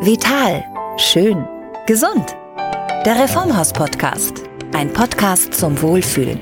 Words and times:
Vital. 0.00 0.64
Schön. 0.96 1.44
Gesund. 1.88 2.36
Der 3.04 3.20
Reformhaus-Podcast. 3.20 4.44
Ein 4.72 4.92
Podcast 4.92 5.54
zum 5.54 5.82
Wohlfühlen. 5.82 6.38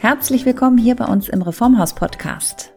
Herzlich 0.00 0.44
willkommen 0.44 0.76
hier 0.76 0.96
bei 0.96 1.04
uns 1.04 1.28
im 1.28 1.42
Reformhaus-Podcast. 1.42 2.72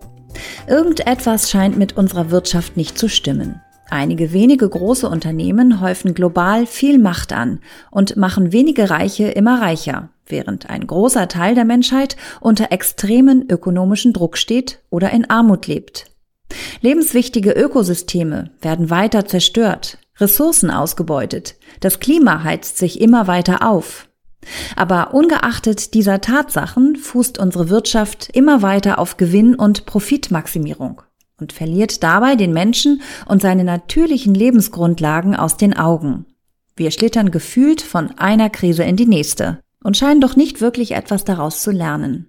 Irgendetwas 0.67 1.49
scheint 1.49 1.79
mit 1.79 1.97
unserer 1.97 2.29
Wirtschaft 2.29 2.77
nicht 2.77 2.95
zu 2.95 3.09
stimmen. 3.09 3.59
Einige 3.89 4.33
wenige 4.33 4.69
große 4.69 5.09
Unternehmen 5.09 5.81
häufen 5.81 6.13
global 6.13 6.67
viel 6.67 6.99
Macht 6.99 7.33
an 7.33 7.59
und 7.89 8.17
machen 8.17 8.51
wenige 8.51 8.91
Reiche 8.91 9.29
immer 9.29 9.63
reicher, 9.63 10.09
während 10.27 10.69
ein 10.69 10.85
großer 10.85 11.27
Teil 11.27 11.55
der 11.55 11.65
Menschheit 11.65 12.17
unter 12.39 12.71
extremen 12.71 13.49
ökonomischen 13.49 14.13
Druck 14.13 14.37
steht 14.37 14.79
oder 14.91 15.09
in 15.09 15.27
Armut 15.27 15.65
lebt. 15.65 16.12
Lebenswichtige 16.81 17.51
Ökosysteme 17.51 18.51
werden 18.61 18.89
weiter 18.89 19.25
zerstört, 19.25 19.97
Ressourcen 20.19 20.69
ausgebeutet, 20.69 21.55
das 21.79 21.99
Klima 21.99 22.43
heizt 22.43 22.77
sich 22.77 22.99
immer 22.99 23.27
weiter 23.27 23.67
auf. 23.67 24.09
Aber 24.75 25.13
ungeachtet 25.13 25.93
dieser 25.93 26.19
Tatsachen 26.21 26.97
fußt 26.97 27.39
unsere 27.39 27.69
Wirtschaft 27.69 28.29
immer 28.33 28.61
weiter 28.61 28.99
auf 28.99 29.17
Gewinn 29.17 29.55
und 29.55 29.85
Profitmaximierung 29.85 31.01
und 31.39 31.53
verliert 31.53 32.03
dabei 32.03 32.35
den 32.35 32.53
Menschen 32.53 33.01
und 33.25 33.41
seine 33.41 33.63
natürlichen 33.63 34.35
Lebensgrundlagen 34.35 35.35
aus 35.35 35.57
den 35.57 35.75
Augen. 35.75 36.25
Wir 36.75 36.91
schlittern 36.91 37.31
gefühlt 37.31 37.81
von 37.81 38.11
einer 38.17 38.49
Krise 38.49 38.83
in 38.83 38.95
die 38.95 39.05
nächste 39.05 39.59
und 39.83 39.97
scheinen 39.97 40.21
doch 40.21 40.35
nicht 40.35 40.61
wirklich 40.61 40.91
etwas 40.91 41.23
daraus 41.23 41.61
zu 41.61 41.71
lernen. 41.71 42.27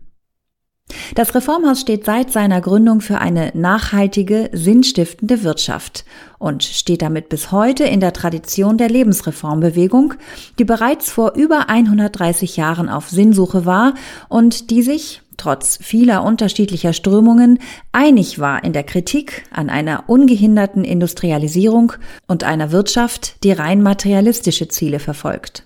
Das 1.14 1.34
Reformhaus 1.34 1.80
steht 1.80 2.04
seit 2.04 2.30
seiner 2.30 2.60
Gründung 2.60 3.00
für 3.00 3.18
eine 3.18 3.50
nachhaltige, 3.54 4.50
sinnstiftende 4.52 5.42
Wirtschaft 5.42 6.04
und 6.38 6.62
steht 6.64 7.02
damit 7.02 7.28
bis 7.28 7.52
heute 7.52 7.84
in 7.84 8.00
der 8.00 8.12
Tradition 8.12 8.78
der 8.78 8.88
Lebensreformbewegung, 8.88 10.14
die 10.58 10.64
bereits 10.64 11.10
vor 11.10 11.34
über 11.34 11.68
130 11.70 12.56
Jahren 12.56 12.88
auf 12.88 13.08
Sinnsuche 13.08 13.64
war 13.66 13.94
und 14.28 14.70
die 14.70 14.82
sich, 14.82 15.22
trotz 15.36 15.78
vieler 15.82 16.22
unterschiedlicher 16.22 16.92
Strömungen, 16.92 17.58
einig 17.92 18.38
war 18.38 18.62
in 18.62 18.72
der 18.72 18.84
Kritik 18.84 19.44
an 19.50 19.70
einer 19.70 20.04
ungehinderten 20.08 20.84
Industrialisierung 20.84 21.92
und 22.26 22.44
einer 22.44 22.72
Wirtschaft, 22.72 23.42
die 23.44 23.52
rein 23.52 23.82
materialistische 23.82 24.68
Ziele 24.68 24.98
verfolgt. 24.98 25.64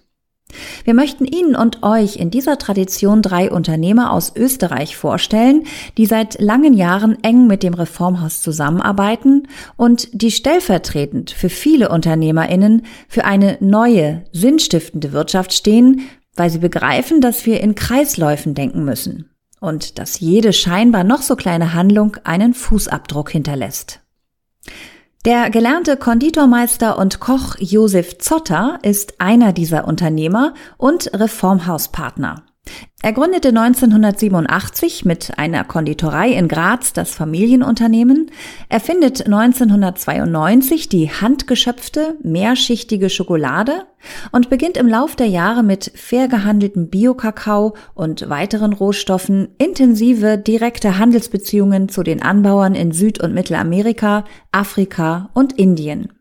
Wir 0.84 0.94
möchten 0.94 1.24
Ihnen 1.24 1.54
und 1.54 1.82
euch 1.82 2.16
in 2.16 2.30
dieser 2.30 2.58
Tradition 2.58 3.20
drei 3.20 3.50
Unternehmer 3.50 4.12
aus 4.12 4.32
Österreich 4.34 4.96
vorstellen, 4.96 5.64
die 5.96 6.06
seit 6.06 6.40
langen 6.40 6.74
Jahren 6.74 7.22
eng 7.22 7.46
mit 7.46 7.62
dem 7.62 7.74
Reformhaus 7.74 8.40
zusammenarbeiten 8.40 9.48
und 9.76 10.08
die 10.12 10.30
stellvertretend 10.30 11.30
für 11.30 11.50
viele 11.50 11.90
Unternehmerinnen 11.90 12.86
für 13.08 13.24
eine 13.24 13.58
neue, 13.60 14.24
sinnstiftende 14.32 15.12
Wirtschaft 15.12 15.52
stehen, 15.52 16.02
weil 16.34 16.50
sie 16.50 16.58
begreifen, 16.58 17.20
dass 17.20 17.44
wir 17.46 17.60
in 17.60 17.74
Kreisläufen 17.74 18.54
denken 18.54 18.84
müssen 18.84 19.30
und 19.60 19.98
dass 19.98 20.20
jede 20.20 20.52
scheinbar 20.52 21.04
noch 21.04 21.22
so 21.22 21.36
kleine 21.36 21.74
Handlung 21.74 22.16
einen 22.24 22.54
Fußabdruck 22.54 23.30
hinterlässt. 23.30 24.00
Der 25.24 25.50
gelernte 25.50 25.96
Konditormeister 25.96 26.96
und 26.96 27.18
Koch 27.18 27.56
Josef 27.58 28.18
Zotter 28.18 28.78
ist 28.82 29.20
einer 29.20 29.52
dieser 29.52 29.86
Unternehmer 29.88 30.54
und 30.76 31.10
Reformhauspartner. 31.12 32.44
Er 33.00 33.12
gründete 33.12 33.48
1987 33.48 35.04
mit 35.04 35.38
einer 35.38 35.62
Konditorei 35.62 36.30
in 36.30 36.48
Graz 36.48 36.92
das 36.92 37.14
Familienunternehmen, 37.14 38.30
erfindet 38.68 39.24
1992 39.24 40.88
die 40.88 41.08
handgeschöpfte, 41.08 42.16
mehrschichtige 42.24 43.08
Schokolade 43.08 43.84
und 44.32 44.50
beginnt 44.50 44.76
im 44.76 44.88
Lauf 44.88 45.14
der 45.14 45.28
Jahre 45.28 45.62
mit 45.62 45.92
fair 45.94 46.26
gehandeltem 46.26 46.88
Biokakao 46.88 47.76
und 47.94 48.28
weiteren 48.28 48.72
Rohstoffen 48.72 49.48
intensive 49.58 50.36
direkte 50.36 50.98
Handelsbeziehungen 50.98 51.88
zu 51.88 52.02
den 52.02 52.20
Anbauern 52.20 52.74
in 52.74 52.90
Süd- 52.90 53.22
und 53.22 53.32
Mittelamerika, 53.32 54.24
Afrika 54.50 55.30
und 55.34 55.52
Indien. 55.52 56.17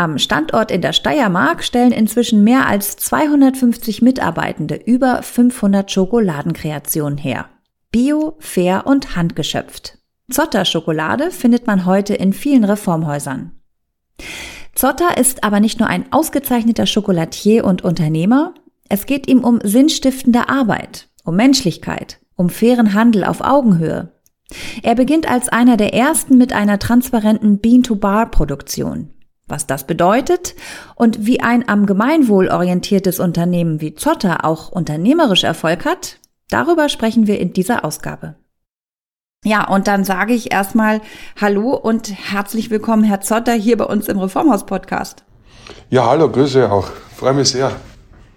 Am 0.00 0.16
Standort 0.16 0.70
in 0.70 0.80
der 0.80 0.94
Steiermark 0.94 1.62
stellen 1.62 1.92
inzwischen 1.92 2.42
mehr 2.42 2.66
als 2.66 2.96
250 2.96 4.00
Mitarbeitende 4.00 4.76
über 4.76 5.22
500 5.22 5.90
Schokoladenkreationen 5.90 7.18
her. 7.18 7.50
Bio, 7.92 8.34
fair 8.38 8.86
und 8.86 9.14
handgeschöpft. 9.14 9.98
Zotter 10.30 10.64
Schokolade 10.64 11.30
findet 11.30 11.66
man 11.66 11.84
heute 11.84 12.14
in 12.14 12.32
vielen 12.32 12.64
Reformhäusern. 12.64 13.52
Zotter 14.74 15.18
ist 15.18 15.44
aber 15.44 15.60
nicht 15.60 15.80
nur 15.80 15.90
ein 15.90 16.10
ausgezeichneter 16.10 16.86
Schokolatier 16.86 17.66
und 17.66 17.84
Unternehmer, 17.84 18.54
es 18.88 19.04
geht 19.04 19.28
ihm 19.28 19.44
um 19.44 19.60
sinnstiftende 19.62 20.48
Arbeit, 20.48 21.08
um 21.24 21.36
Menschlichkeit, 21.36 22.20
um 22.36 22.48
fairen 22.48 22.94
Handel 22.94 23.22
auf 23.22 23.42
Augenhöhe. 23.42 24.14
Er 24.82 24.94
beginnt 24.94 25.30
als 25.30 25.50
einer 25.50 25.76
der 25.76 25.92
ersten 25.92 26.38
mit 26.38 26.54
einer 26.54 26.78
transparenten 26.78 27.58
Bean-to-Bar-Produktion 27.58 29.10
was 29.50 29.66
das 29.66 29.84
bedeutet 29.84 30.54
und 30.94 31.26
wie 31.26 31.40
ein 31.40 31.68
am 31.68 31.86
Gemeinwohl 31.86 32.48
orientiertes 32.48 33.20
Unternehmen 33.20 33.80
wie 33.80 33.94
Zotter 33.94 34.44
auch 34.44 34.70
unternehmerisch 34.70 35.44
Erfolg 35.44 35.84
hat, 35.84 36.18
darüber 36.48 36.88
sprechen 36.88 37.26
wir 37.26 37.38
in 37.40 37.52
dieser 37.52 37.84
Ausgabe. 37.84 38.36
Ja, 39.44 39.68
und 39.68 39.86
dann 39.86 40.04
sage 40.04 40.34
ich 40.34 40.52
erstmal 40.52 41.00
Hallo 41.40 41.74
und 41.74 42.12
herzlich 42.30 42.70
willkommen, 42.70 43.04
Herr 43.04 43.22
Zotter, 43.22 43.54
hier 43.54 43.78
bei 43.78 43.86
uns 43.86 44.08
im 44.08 44.18
Reformhaus-Podcast. 44.18 45.24
Ja, 45.88 46.06
hallo, 46.06 46.30
Grüße 46.30 46.70
auch. 46.70 46.90
Freue 47.16 47.34
mich 47.34 47.48
sehr. 47.50 47.72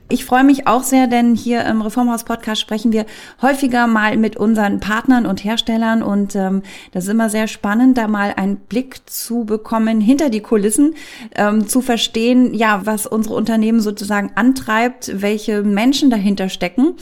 Ich 0.09 0.25
freue 0.25 0.43
mich 0.43 0.67
auch 0.67 0.83
sehr, 0.83 1.07
denn 1.07 1.33
hier 1.33 1.65
im 1.65 1.81
Reformhaus-Podcast 1.81 2.59
sprechen 2.59 2.91
wir 2.91 3.05
häufiger 3.41 3.87
mal 3.87 4.17
mit 4.17 4.35
unseren 4.35 4.79
Partnern 4.79 5.25
und 5.25 5.43
Herstellern 5.43 6.03
und 6.03 6.35
ähm, 6.35 6.61
das 6.91 7.05
ist 7.05 7.09
immer 7.09 7.29
sehr 7.29 7.47
spannend, 7.47 7.97
da 7.97 8.07
mal 8.07 8.33
einen 8.35 8.57
Blick 8.57 9.09
zu 9.09 9.45
bekommen 9.45 10.01
hinter 10.01 10.29
die 10.29 10.41
Kulissen, 10.41 10.95
ähm, 11.35 11.67
zu 11.67 11.81
verstehen, 11.81 12.53
ja, 12.53 12.85
was 12.85 13.07
unsere 13.07 13.35
Unternehmen 13.35 13.79
sozusagen 13.79 14.31
antreibt, 14.35 15.21
welche 15.21 15.63
Menschen 15.63 16.09
dahinter 16.09 16.49
stecken. 16.49 16.95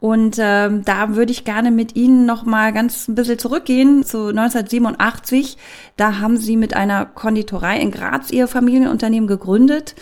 Und 0.00 0.36
ähm, 0.38 0.82
da 0.84 1.14
würde 1.14 1.30
ich 1.30 1.44
gerne 1.44 1.70
mit 1.70 1.94
Ihnen 1.94 2.24
noch 2.24 2.44
mal 2.44 2.72
ganz 2.72 3.06
ein 3.06 3.14
bisschen 3.14 3.38
zurückgehen 3.38 4.02
zu 4.02 4.28
1987. 4.28 5.58
Da 5.96 6.18
haben 6.20 6.38
Sie 6.38 6.56
mit 6.56 6.74
einer 6.74 7.04
Konditorei 7.04 7.78
in 7.78 7.90
Graz 7.90 8.30
Ihr 8.30 8.48
Familienunternehmen 8.48 9.28
gegründet. 9.28 9.94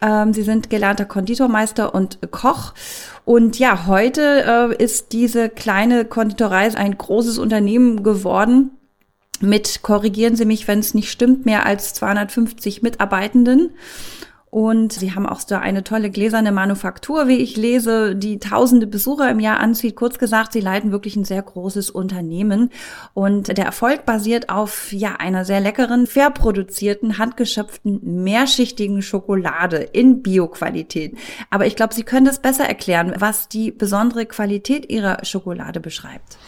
Ähm, 0.00 0.32
Sie 0.32 0.42
sind 0.42 0.70
gelernter 0.70 1.04
Konditormeister 1.04 1.94
und 1.94 2.18
Koch. 2.30 2.74
Und 3.24 3.58
ja, 3.58 3.86
heute 3.86 4.72
äh, 4.78 4.82
ist 4.82 5.12
diese 5.12 5.48
kleine 5.48 6.04
Konditorei 6.04 6.74
ein 6.76 6.96
großes 6.96 7.38
Unternehmen 7.38 8.02
geworden 8.02 8.70
mit, 9.40 9.82
korrigieren 9.82 10.36
Sie 10.36 10.44
mich, 10.44 10.66
wenn 10.66 10.80
es 10.80 10.94
nicht 10.94 11.10
stimmt, 11.10 11.46
mehr 11.46 11.66
als 11.66 11.94
250 11.94 12.82
Mitarbeitenden. 12.82 13.70
Und 14.50 14.92
sie 14.92 15.14
haben 15.14 15.26
auch 15.26 15.40
so 15.40 15.56
eine 15.56 15.84
tolle 15.84 16.10
gläserne 16.10 16.52
Manufaktur, 16.52 17.28
wie 17.28 17.36
ich 17.36 17.56
lese, 17.56 18.16
die 18.16 18.38
tausende 18.38 18.86
Besucher 18.86 19.30
im 19.30 19.40
Jahr 19.40 19.60
anzieht. 19.60 19.96
Kurz 19.96 20.18
gesagt, 20.18 20.52
sie 20.52 20.60
leiten 20.60 20.90
wirklich 20.90 21.16
ein 21.16 21.24
sehr 21.24 21.42
großes 21.42 21.90
Unternehmen. 21.90 22.70
Und 23.12 23.56
der 23.56 23.66
Erfolg 23.66 24.06
basiert 24.06 24.48
auf, 24.48 24.92
ja, 24.92 25.16
einer 25.16 25.44
sehr 25.44 25.60
leckeren, 25.60 26.06
fair 26.06 26.30
produzierten, 26.30 27.18
handgeschöpften, 27.18 28.22
mehrschichtigen 28.22 29.02
Schokolade 29.02 29.78
in 29.78 30.22
Bioqualität. 30.22 31.16
Aber 31.50 31.66
ich 31.66 31.76
glaube, 31.76 31.94
Sie 31.94 32.04
können 32.04 32.26
das 32.26 32.40
besser 32.40 32.64
erklären, 32.64 33.14
was 33.18 33.48
die 33.48 33.70
besondere 33.70 34.24
Qualität 34.24 34.90
Ihrer 34.90 35.24
Schokolade 35.24 35.80
beschreibt. 35.80 36.38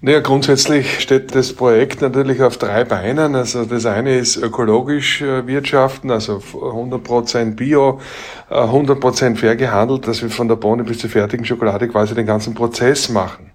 Naja, 0.00 0.20
grundsätzlich 0.20 1.00
steht 1.00 1.34
das 1.34 1.52
Projekt 1.52 2.02
natürlich 2.02 2.40
auf 2.40 2.56
drei 2.56 2.84
Beinen. 2.84 3.34
Also 3.34 3.64
das 3.64 3.84
eine 3.84 4.16
ist 4.16 4.36
ökologisch 4.36 5.22
äh, 5.22 5.44
wirtschaften, 5.48 6.12
also 6.12 6.36
100% 6.36 7.56
Bio, 7.56 8.00
100% 8.48 9.32
äh, 9.32 9.34
fair 9.34 9.56
gehandelt, 9.56 10.06
dass 10.06 10.22
wir 10.22 10.30
von 10.30 10.46
der 10.46 10.54
Bohne 10.54 10.84
bis 10.84 10.98
zur 10.98 11.10
fertigen 11.10 11.44
Schokolade 11.44 11.88
quasi 11.88 12.14
den 12.14 12.26
ganzen 12.26 12.54
Prozess 12.54 13.08
machen. 13.08 13.50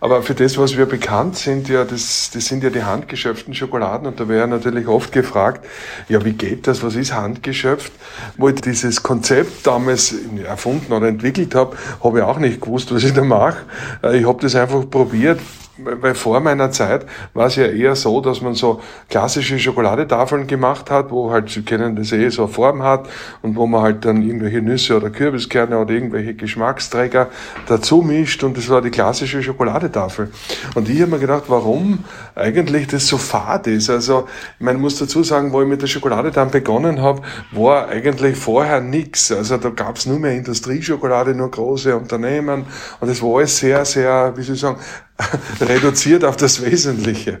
Aber 0.00 0.22
für 0.22 0.34
das, 0.34 0.56
was 0.58 0.76
wir 0.76 0.86
bekannt 0.86 1.36
sind, 1.36 1.68
ja, 1.68 1.84
das, 1.84 2.30
das 2.32 2.46
sind 2.46 2.62
ja 2.62 2.70
die 2.70 2.84
handgeschöpften 2.84 3.54
Schokoladen 3.54 4.06
und 4.06 4.20
da 4.20 4.28
wäre 4.28 4.46
natürlich 4.46 4.86
oft 4.86 5.12
gefragt, 5.12 5.64
ja, 6.08 6.24
wie 6.24 6.32
geht 6.32 6.66
das, 6.66 6.82
was 6.82 6.94
ist 6.94 7.14
handgeschöpft? 7.14 7.92
Wo 8.36 8.48
ich 8.48 8.60
dieses 8.60 9.02
Konzept 9.02 9.66
damals 9.66 10.14
erfunden 10.44 10.92
oder 10.92 11.08
entwickelt 11.08 11.54
habe, 11.54 11.76
habe 12.02 12.18
ich 12.18 12.24
auch 12.24 12.38
nicht 12.38 12.60
gewusst, 12.60 12.94
was 12.94 13.04
ich 13.04 13.12
da 13.12 13.22
mache. 13.22 13.58
Äh, 14.02 14.18
ich 14.18 14.26
habe 14.26 14.40
das 14.40 14.54
einfach 14.54 14.88
probiert, 14.88 15.40
weil 15.78 16.14
vor 16.14 16.40
meiner 16.40 16.70
Zeit 16.70 17.06
war 17.34 17.46
es 17.46 17.56
ja 17.56 17.66
eher 17.66 17.94
so, 17.94 18.20
dass 18.20 18.40
man 18.40 18.54
so 18.54 18.80
klassische 19.08 19.58
Schokoladetafeln 19.58 20.46
gemacht 20.46 20.90
hat, 20.90 21.10
wo 21.10 21.30
halt, 21.30 21.50
Sie 21.50 21.62
kennen 21.62 21.96
das 21.96 22.12
eh, 22.12 22.28
so 22.30 22.44
eine 22.44 22.52
Form 22.52 22.82
hat 22.82 23.08
und 23.42 23.56
wo 23.56 23.66
man 23.66 23.82
halt 23.82 24.04
dann 24.04 24.22
irgendwelche 24.22 24.60
Nüsse 24.60 24.96
oder 24.96 25.10
Kürbiskerne 25.10 25.78
oder 25.78 25.90
irgendwelche 25.94 26.34
Geschmacksträger 26.34 27.28
dazu 27.66 28.02
mischt 28.02 28.42
und 28.42 28.56
das 28.56 28.68
war 28.68 28.82
die 28.82 28.90
klassische 28.90 29.42
Schokolade 29.42 29.87
Schokoladetafel. 29.88 30.30
Und 30.74 30.88
ich 30.88 31.00
habe 31.00 31.12
mir 31.12 31.18
gedacht, 31.18 31.44
warum 31.48 32.04
eigentlich 32.34 32.86
das 32.88 33.06
so 33.06 33.18
fad 33.18 33.66
ist. 33.66 33.90
Also, 33.90 34.28
meine, 34.58 34.78
muss 34.78 34.98
dazu 34.98 35.22
sagen, 35.22 35.52
wo 35.52 35.62
ich 35.62 35.68
mit 35.68 35.82
der 35.82 35.86
Schokolade 35.86 36.30
dann 36.30 36.50
begonnen 36.50 37.00
habe, 37.00 37.22
war 37.52 37.88
eigentlich 37.88 38.36
vorher 38.36 38.80
nichts. 38.80 39.32
Also 39.32 39.56
da 39.56 39.70
gab 39.70 39.96
es 39.96 40.06
nur 40.06 40.18
mehr 40.18 40.32
Industrieschokolade, 40.32 41.34
nur 41.34 41.50
große 41.50 41.96
Unternehmen. 41.96 42.66
Und 43.00 43.08
es 43.08 43.22
war 43.22 43.38
alles 43.38 43.56
sehr, 43.56 43.84
sehr, 43.84 44.34
wie 44.36 44.42
soll 44.42 44.54
ich 44.54 44.60
sagen, 44.60 44.78
reduziert 45.60 46.24
auf 46.24 46.36
das 46.36 46.62
Wesentliche. 46.64 47.40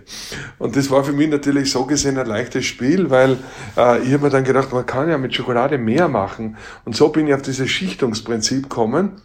Und 0.58 0.74
das 0.74 0.90
war 0.90 1.04
für 1.04 1.12
mich 1.12 1.30
natürlich 1.30 1.70
so 1.70 1.86
gesehen 1.86 2.18
ein 2.18 2.26
leichtes 2.26 2.64
Spiel, 2.64 3.08
weil 3.10 3.36
äh, 3.76 4.02
ich 4.02 4.12
habe 4.12 4.24
mir 4.24 4.30
dann 4.30 4.42
gedacht, 4.42 4.72
man 4.72 4.84
kann 4.84 5.08
ja 5.08 5.16
mit 5.16 5.34
Schokolade 5.34 5.78
mehr 5.78 6.08
machen. 6.08 6.56
Und 6.84 6.96
so 6.96 7.10
bin 7.10 7.28
ich 7.28 7.34
auf 7.34 7.42
dieses 7.42 7.70
Schichtungsprinzip 7.70 8.64
gekommen 8.64 9.22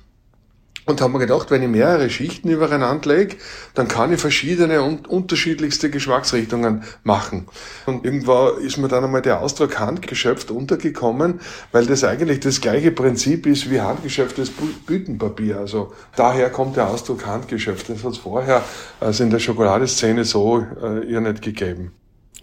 und 0.86 1.02
haben 1.02 1.14
mir 1.14 1.20
gedacht, 1.20 1.50
wenn 1.52 1.64
ich 1.64 1.70
mehrere 1.70 2.10
Schichten 2.10 2.50
übereinander 2.50 3.16
lege, 3.16 3.38
dann 3.74 3.88
kann 3.88 4.14
ich 4.14 4.20
verschiedene 4.20 4.82
und 4.82 5.08
unterschiedlichste 5.08 5.90
Geschmacksrichtungen 5.90 6.84
machen. 7.04 7.48
Und 7.86 8.06
irgendwann 8.06 8.58
ist 8.62 8.78
mir 8.78 8.88
dann 8.88 9.04
einmal 9.04 9.22
der 9.22 9.42
Ausdruck 9.42 9.80
handgeschöpft 9.80 10.52
untergekommen, 10.52 11.40
weil 11.72 11.86
das 11.86 12.04
eigentlich 12.04 12.42
das 12.42 12.62
gleiche 12.62 12.92
Prinzip 12.92 13.46
ist 13.46 13.70
wie 13.70 13.82
handgeschöpftes 13.82 14.52
Büttenpapier. 14.86 15.58
Also 15.58 15.94
daher 16.16 16.50
kommt 16.50 16.76
der 16.76 16.90
Ausdruck 16.90 17.26
handgeschöpft. 17.26 17.90
Das 17.90 18.04
hat 18.04 18.12
es 18.14 18.18
vorher 18.18 18.64
also 19.00 19.24
in 19.24 19.30
der 19.30 19.40
Schokoladeszene 19.40 20.26
so 20.26 20.66
äh, 20.82 21.06
ihr 21.06 21.22
nicht 21.22 21.42
gegeben. 21.42 21.92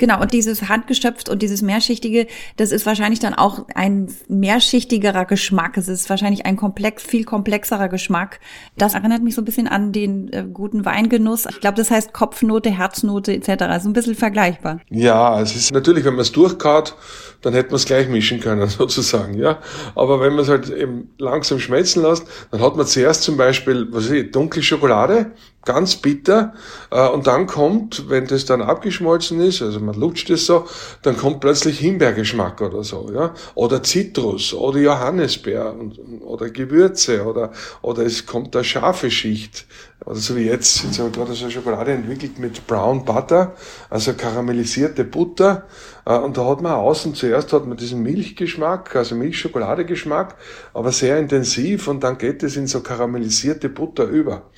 Genau, 0.00 0.18
und 0.18 0.32
dieses 0.32 0.70
handgestöpft 0.70 1.28
und 1.28 1.42
dieses 1.42 1.60
mehrschichtige, 1.60 2.26
das 2.56 2.72
ist 2.72 2.86
wahrscheinlich 2.86 3.20
dann 3.20 3.34
auch 3.34 3.66
ein 3.74 4.10
mehrschichtigerer 4.28 5.26
Geschmack. 5.26 5.76
Es 5.76 5.88
ist 5.88 6.08
wahrscheinlich 6.08 6.46
ein 6.46 6.56
komplex, 6.56 7.02
viel 7.02 7.24
komplexerer 7.24 7.90
Geschmack. 7.90 8.40
Das 8.78 8.94
erinnert 8.94 9.22
mich 9.22 9.34
so 9.34 9.42
ein 9.42 9.44
bisschen 9.44 9.68
an 9.68 9.92
den 9.92 10.32
äh, 10.32 10.46
guten 10.50 10.86
Weingenuss. 10.86 11.44
Ich 11.50 11.60
glaube, 11.60 11.76
das 11.76 11.90
heißt 11.90 12.14
Kopfnote, 12.14 12.70
Herznote 12.70 13.34
etc. 13.34 13.64
Also 13.64 13.90
ein 13.90 13.92
bisschen 13.92 14.14
vergleichbar. 14.14 14.80
Ja, 14.88 15.38
es 15.38 15.54
ist 15.54 15.70
natürlich, 15.70 16.06
wenn 16.06 16.14
man 16.14 16.22
es 16.22 16.32
durchkaut, 16.32 16.96
dann 17.42 17.52
hätte 17.52 17.68
man 17.68 17.76
es 17.76 17.84
gleich 17.84 18.08
mischen 18.08 18.40
können, 18.40 18.66
sozusagen, 18.70 19.36
ja. 19.36 19.58
Aber 19.94 20.18
wenn 20.20 20.32
man 20.32 20.44
es 20.44 20.48
halt 20.48 20.70
eben 20.70 21.10
langsam 21.18 21.58
schmelzen 21.58 22.02
lässt, 22.02 22.26
dann 22.52 22.62
hat 22.62 22.74
man 22.74 22.86
zuerst 22.86 23.22
zum 23.22 23.36
Beispiel, 23.36 23.86
was 23.90 24.04
weiß 24.04 24.12
ich, 24.12 24.30
dunkle 24.30 24.62
Schokolade, 24.62 25.32
ganz 25.64 25.96
bitter. 25.96 26.54
Äh, 26.90 27.08
und 27.08 27.26
dann 27.26 27.46
kommt, 27.46 28.08
wenn 28.08 28.26
das 28.26 28.44
dann 28.44 28.62
abgeschmolzen 28.62 29.40
ist, 29.40 29.62
also 29.62 29.80
man 29.80 29.94
lutscht 29.94 30.30
es 30.30 30.46
so, 30.46 30.66
dann 31.02 31.16
kommt 31.16 31.40
plötzlich 31.40 31.78
Himbeergeschmack 31.78 32.60
oder 32.60 32.82
so, 32.82 33.10
ja. 33.12 33.34
Oder 33.54 33.82
Zitrus 33.82 34.54
oder 34.54 34.78
Johannisbeer 34.78 35.74
und, 35.78 35.98
oder 36.22 36.50
Gewürze 36.50 37.24
oder, 37.24 37.52
oder 37.82 38.04
es 38.04 38.26
kommt 38.26 38.54
eine 38.56 38.64
scharfe 38.64 39.10
Schicht. 39.10 39.66
Oder 40.06 40.16
so 40.16 40.34
wie 40.34 40.46
jetzt, 40.46 40.82
jetzt 40.82 40.98
habe 40.98 41.10
ich 41.10 41.14
gerade 41.14 41.34
so 41.34 41.44
eine 41.44 41.52
Schokolade 41.52 41.92
entwickelt 41.92 42.38
mit 42.38 42.66
Brown 42.66 43.04
Butter, 43.04 43.54
also 43.90 44.14
karamellisierte 44.14 45.04
Butter. 45.04 45.66
Äh, 46.06 46.16
und 46.16 46.38
da 46.38 46.46
hat 46.46 46.62
man 46.62 46.72
außen 46.72 47.14
zuerst 47.14 47.52
hat 47.52 47.66
man 47.66 47.76
diesen 47.76 48.02
Milchgeschmack, 48.02 48.96
also 48.96 49.14
Milchschokoladegeschmack, 49.14 50.36
aber 50.72 50.90
sehr 50.92 51.18
intensiv 51.18 51.86
und 51.88 52.02
dann 52.02 52.16
geht 52.16 52.42
es 52.42 52.56
in 52.56 52.66
so 52.66 52.80
karamellisierte 52.80 53.68
Butter 53.68 54.04
über. 54.04 54.50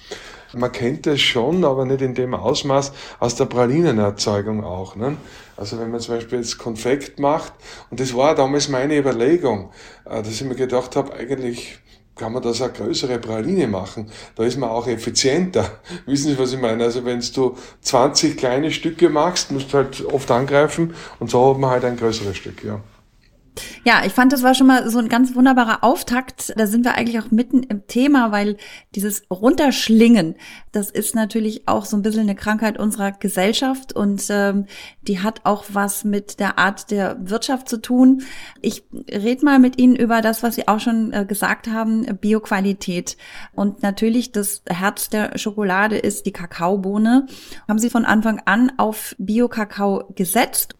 Man 0.55 0.71
kennt 0.71 1.07
es 1.07 1.21
schon, 1.21 1.65
aber 1.65 1.85
nicht 1.85 2.03
in 2.03 2.15
dem 2.15 2.35
Ausmaß 2.35 2.93
aus 3.21 3.37
der 3.37 3.47
Pralinenerzeugung 3.47 4.65
auch. 4.65 4.97
Ne? 4.97 5.17
Also 5.57 5.79
wenn 5.79 5.91
man 5.91 6.01
zum 6.01 6.17
Beispiel 6.17 6.39
jetzt 6.39 6.59
Konfekt 6.59 7.19
macht, 7.19 7.53
und 7.91 8.01
das 8.01 8.15
war 8.15 8.35
damals 8.35 8.69
meine 8.69 8.97
Überlegung, 8.97 9.71
äh, 10.05 10.23
dass 10.23 10.29
ich 10.29 10.45
mir 10.45 10.55
gedacht 10.55 10.97
habe, 10.97 11.15
eigentlich 11.15 11.79
kann 12.17 12.33
man 12.33 12.43
das 12.43 12.61
eine 12.61 12.73
größere 12.73 13.19
Praline 13.19 13.67
machen. 13.67 14.11
Da 14.37 14.45
ist 14.45 14.59
man 14.59 14.69
auch 14.69 14.87
effizienter. 14.87 15.71
Wissen 16.07 16.31
Sie, 16.31 16.39
was 16.39 16.53
ich 16.53 16.61
meine? 16.61 16.85
Also 16.85 17.05
wenn 17.05 17.21
du 17.35 17.57
20 17.81 18.37
kleine 18.37 18.71
Stücke 18.71 19.09
machst, 19.09 19.51
musst 19.51 19.73
du 19.73 19.79
halt 19.79 20.05
oft 20.05 20.31
angreifen 20.31 20.95
und 21.19 21.31
so 21.31 21.51
hat 21.51 21.59
man 21.59 21.71
halt 21.71 21.85
ein 21.85 21.97
größeres 21.97 22.37
Stück, 22.37 22.63
ja. 22.63 22.81
Ja, 23.85 24.03
ich 24.07 24.13
fand, 24.13 24.33
das 24.33 24.43
war 24.43 24.55
schon 24.55 24.67
mal 24.67 24.89
so 24.89 24.99
ein 24.99 25.09
ganz 25.09 25.35
wunderbarer 25.35 25.85
Auftakt. 25.85 26.55
Da 26.57 26.67
sind 26.67 26.85
wir 26.85 26.95
eigentlich 26.95 27.19
auch 27.21 27.31
mitten 27.31 27.63
im 27.63 27.87
Thema, 27.87 28.33
weil 28.33 28.57
dieses 28.95 29.25
Runterschlingen, 29.31 30.37
das 30.73 30.91
ist 30.91 31.15
natürlich 31.15 31.69
auch 31.69 31.85
so 31.85 31.97
ein 31.97 32.03
bisschen 32.03 32.23
eine 32.23 32.35
Krankheit 32.35 32.79
unserer 32.79 33.13
Gesellschaft 33.13 33.93
und 33.93 34.25
ähm, 34.31 34.67
die 35.03 35.21
hat 35.21 35.43
auch 35.45 35.65
was 35.69 36.05
mit 36.05 36.41
der 36.41 36.59
Art 36.59 36.91
der 36.91 37.19
Wirtschaft 37.21 37.69
zu 37.69 37.81
tun. 37.83 38.23
Ich 38.63 38.85
rede 39.11 39.45
mal 39.45 39.59
mit 39.59 39.79
Ihnen 39.79 39.97
über 39.97 40.23
das, 40.23 40.43
was 40.43 40.55
Sie 40.55 40.67
auch 40.69 40.81
schon 40.81 41.13
äh, 41.13 41.27
gesagt 41.27 41.69
haben, 41.69 42.07
Bioqualität. 42.21 43.19
Und 43.55 43.83
natürlich 43.83 44.33
das 44.33 44.63
Herz 44.67 45.11
der 45.11 45.37
Schokolade 45.37 45.99
ist 45.99 46.25
die 46.25 46.33
Kakaobohne. 46.33 47.27
Haben 47.69 47.79
Sie 47.79 47.91
von 47.91 48.07
Anfang 48.07 48.41
an 48.47 48.73
auf 48.79 49.15
Bio-Kakao 49.19 50.13
gesetzt 50.15 50.77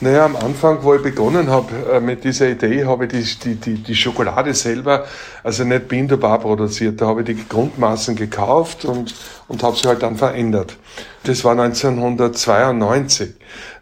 naja, 0.00 0.24
am 0.24 0.36
Anfang, 0.36 0.82
wo 0.82 0.94
ich 0.94 1.02
begonnen 1.02 1.48
habe 1.50 1.72
äh, 1.92 2.00
mit 2.00 2.22
dieser 2.24 2.48
Idee, 2.48 2.84
habe 2.84 3.06
ich 3.06 3.38
die, 3.38 3.56
die, 3.56 3.74
die, 3.74 3.94
Schokolade 3.94 4.52
selber, 4.54 5.06
also 5.42 5.64
nicht 5.64 5.88
Binderbar 5.88 6.38
produziert, 6.38 7.00
da 7.00 7.06
habe 7.06 7.22
ich 7.22 7.26
die 7.26 7.48
Grundmassen 7.48 8.14
gekauft 8.14 8.84
und, 8.84 9.14
und 9.48 9.62
habe 9.62 9.76
sie 9.76 9.88
halt 9.88 10.02
dann 10.02 10.16
verändert. 10.16 10.76
Das 11.24 11.44
war 11.44 11.52
1992. 11.52 13.34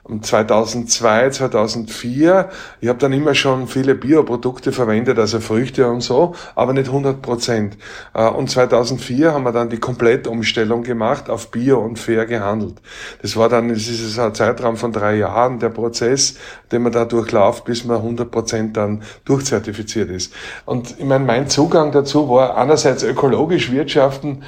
Und 0.04 0.26
2002, 0.26 1.30
2004, 1.30 2.50
ich 2.82 2.88
habe 2.90 2.98
dann 2.98 3.14
immer 3.14 3.34
schon 3.34 3.66
viele 3.66 3.94
Bioprodukte 3.94 4.70
verwendet, 4.70 5.18
also 5.18 5.40
Früchte 5.40 5.88
und 5.88 6.02
so, 6.02 6.34
aber 6.54 6.74
nicht 6.74 6.88
100 6.88 7.22
Prozent. 7.22 7.78
Äh, 8.12 8.28
und 8.28 8.50
2004 8.50 9.32
haben 9.32 9.44
wir 9.44 9.52
dann 9.52 9.70
die 9.70 9.78
Komplettumstellung 9.78 10.82
gemacht 10.82 11.30
auf 11.30 11.50
Bio 11.50 11.80
und 11.80 11.98
fair 11.98 12.26
gehandelt. 12.26 12.82
Das 13.22 13.34
war 13.38 13.48
dann, 13.48 13.70
das 13.70 13.88
ist 13.88 14.18
ein 14.18 14.34
Zeitraum 14.34 14.76
von 14.76 14.92
drei 14.92 15.16
Jahren, 15.16 15.58
der 15.58 15.70
Prozess, 15.70 16.36
den 16.70 16.82
man 16.82 16.92
da 16.92 17.06
durchläuft, 17.06 17.64
bis 17.64 17.86
man 17.86 17.96
100 17.96 18.30
Prozent 18.30 18.76
dann 18.76 19.02
durchzertifiziert 19.24 20.10
ist. 20.10 20.34
Und 20.66 20.98
ich 20.98 21.04
meine, 21.06 21.24
mein 21.24 21.48
Zugang 21.48 21.92
dazu 21.92 22.28
war 22.28 22.58
einerseits 22.58 23.04
ökologisch 23.04 23.72
wirtschaften, 23.72 24.42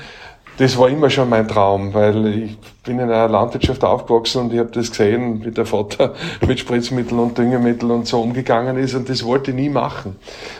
das 0.59 0.79
war 0.79 0.89
immer 0.89 1.11
schon 1.11 1.29
mein 1.29 1.47
Traum, 1.49 1.93
weil 1.93 2.27
ich 2.27 2.59
bin 2.83 2.99
in 2.99 3.11
einer 3.11 3.29
Landwirtschaft 3.29 3.85
aufgewachsen 3.85 4.43
und 4.43 4.53
ich 4.53 4.59
habe 4.59 4.71
das 4.71 4.91
gesehen, 4.91 5.45
wie 5.45 5.51
der 5.51 5.67
Vater 5.67 6.15
mit 6.47 6.59
Spritzmitteln 6.59 7.21
und 7.21 7.37
Düngemitteln 7.37 7.91
und 7.91 8.07
so 8.07 8.21
umgegangen 8.21 8.77
ist 8.79 8.95
und 8.95 9.09
das 9.09 9.25
wollte 9.25 9.51
ich 9.51 9.57
nie 9.57 9.69
machen. 9.69 10.17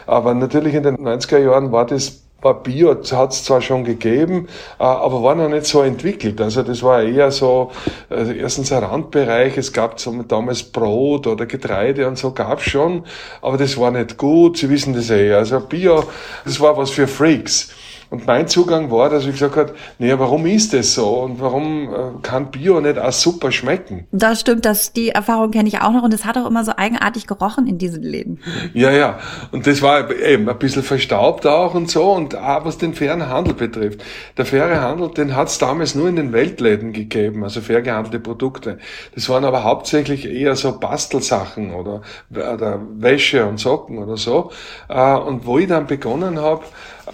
Aber 0.07 0.35
natürlich 0.35 0.75
in 0.75 0.83
den 0.83 0.97
90er 0.97 1.39
Jahren 1.39 1.73
war 1.73 1.87
das 1.87 2.23
war 2.43 2.63
Bio, 2.63 2.91
hat 2.91 3.33
es 3.33 3.45
zwar 3.45 3.63
schon 3.63 3.85
gegeben, 3.85 4.47
äh, 4.79 4.85
aber 4.85 5.23
war 5.23 5.35
noch 5.35 5.49
nicht 5.49 5.67
so 5.67 5.83
entwickelt. 5.83 6.41
Also 6.41 6.63
das 6.63 6.83
war 6.83 7.03
eher 7.03 7.31
so, 7.31 7.73
äh, 8.11 8.39
erstens 8.39 8.71
ein 8.73 8.85
Randbereich, 8.85 9.57
es 9.57 9.73
gab 9.73 9.99
so 9.99 10.13
damals 10.23 10.63
Brot 10.63 11.27
oder 11.27 11.47
Getreide 11.47 12.07
und 12.07 12.19
so 12.19 12.33
gab's 12.33 12.65
schon, 12.65 13.05
aber 13.41 13.57
das 13.57 13.79
war 13.79 13.91
nicht 13.91 14.19
gut, 14.19 14.59
Sie 14.59 14.69
wissen 14.69 14.95
das 14.95 15.11
eh. 15.11 15.33
Also 15.33 15.61
Bio, 15.61 16.05
das 16.45 16.61
war 16.61 16.77
was 16.77 16.91
für 16.91 17.09
Freaks. 17.09 17.71
Und 18.11 18.27
mein 18.27 18.47
Zugang 18.47 18.91
war, 18.91 19.11
dass 19.11 19.25
ich 19.25 19.33
gesagt 19.33 19.57
habe, 19.57 19.75
naja, 19.99 20.19
warum 20.19 20.47
ist 20.47 20.73
das 20.73 20.95
so 20.95 21.21
und 21.21 21.41
warum 21.41 21.89
äh, 21.89 22.23
kann 22.23 22.51
Bio 22.51 22.81
nicht 22.81 22.99
auch 22.99 23.13
super 23.13 23.51
schmecken? 23.51 24.07
Das 24.13 24.41
stimmt, 24.41 24.65
das, 24.65 24.93
die 24.93 25.09
Erfahrung 25.09 25.51
kenne 25.51 25.69
ich 25.69 25.81
auch 25.81 25.93
noch 25.93 26.03
und 26.03 26.15
es 26.15 26.25
hat 26.25 26.39
auch 26.39 26.47
immer 26.47 26.65
so 26.65 26.73
eigenartig 26.77 27.27
gerochen 27.27 27.67
in 27.67 27.79
diesen 27.79 28.03
Läden. 28.03 28.41
Ja, 28.75 28.91
ja. 28.91 29.19
Und 29.51 29.67
das 29.67 29.83
war 29.83 30.11
eben 30.11 30.49
ein 30.49 30.59
bisschen 30.59 30.83
verstaubt 30.83 31.47
auch 31.47 31.75
und 31.75 31.91
so 31.91 32.13
und 32.13 32.37
auch 32.37 32.65
was 32.65 32.79
den 32.79 32.95
fairen 32.95 33.29
Handel 33.29 33.55
betrifft. 33.55 34.03
Der 34.37 34.47
faire 34.47 34.81
Handel, 34.81 35.11
den 35.11 35.35
hat 35.35 35.49
es 35.49 35.59
damals 35.59 35.95
nur 35.95 36.09
in 36.09 36.17
den 36.17 36.33
Weltläden 36.33 36.93
gegeben, 36.93 37.43
also 37.43 37.61
fair 37.61 37.83
gehandelte 37.83 38.21
Produkte. 38.21 38.79
Das 39.15 39.29
waren 39.29 39.45
aber 39.45 39.65
hauptsächlich 39.65 40.27
eher 40.27 40.55
so 40.57 40.79
Bastelsachen 40.79 41.75
oder, 41.75 42.03
oder 42.31 42.81
Wäsche 42.99 43.47
und 43.47 43.59
Socken 43.59 43.99
oder 43.99 44.17
so. 44.17 44.51
Äh, 44.89 45.17
und 45.17 45.47
wo 45.47 45.59
ich 45.59 45.67
dann 45.67 45.87
begonnen 45.87 46.41
habe, 46.41 46.65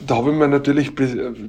da 0.06 0.16
habe 0.16 0.30
ich 0.30 0.36
mir 0.36 0.48
natürlich 0.48 0.92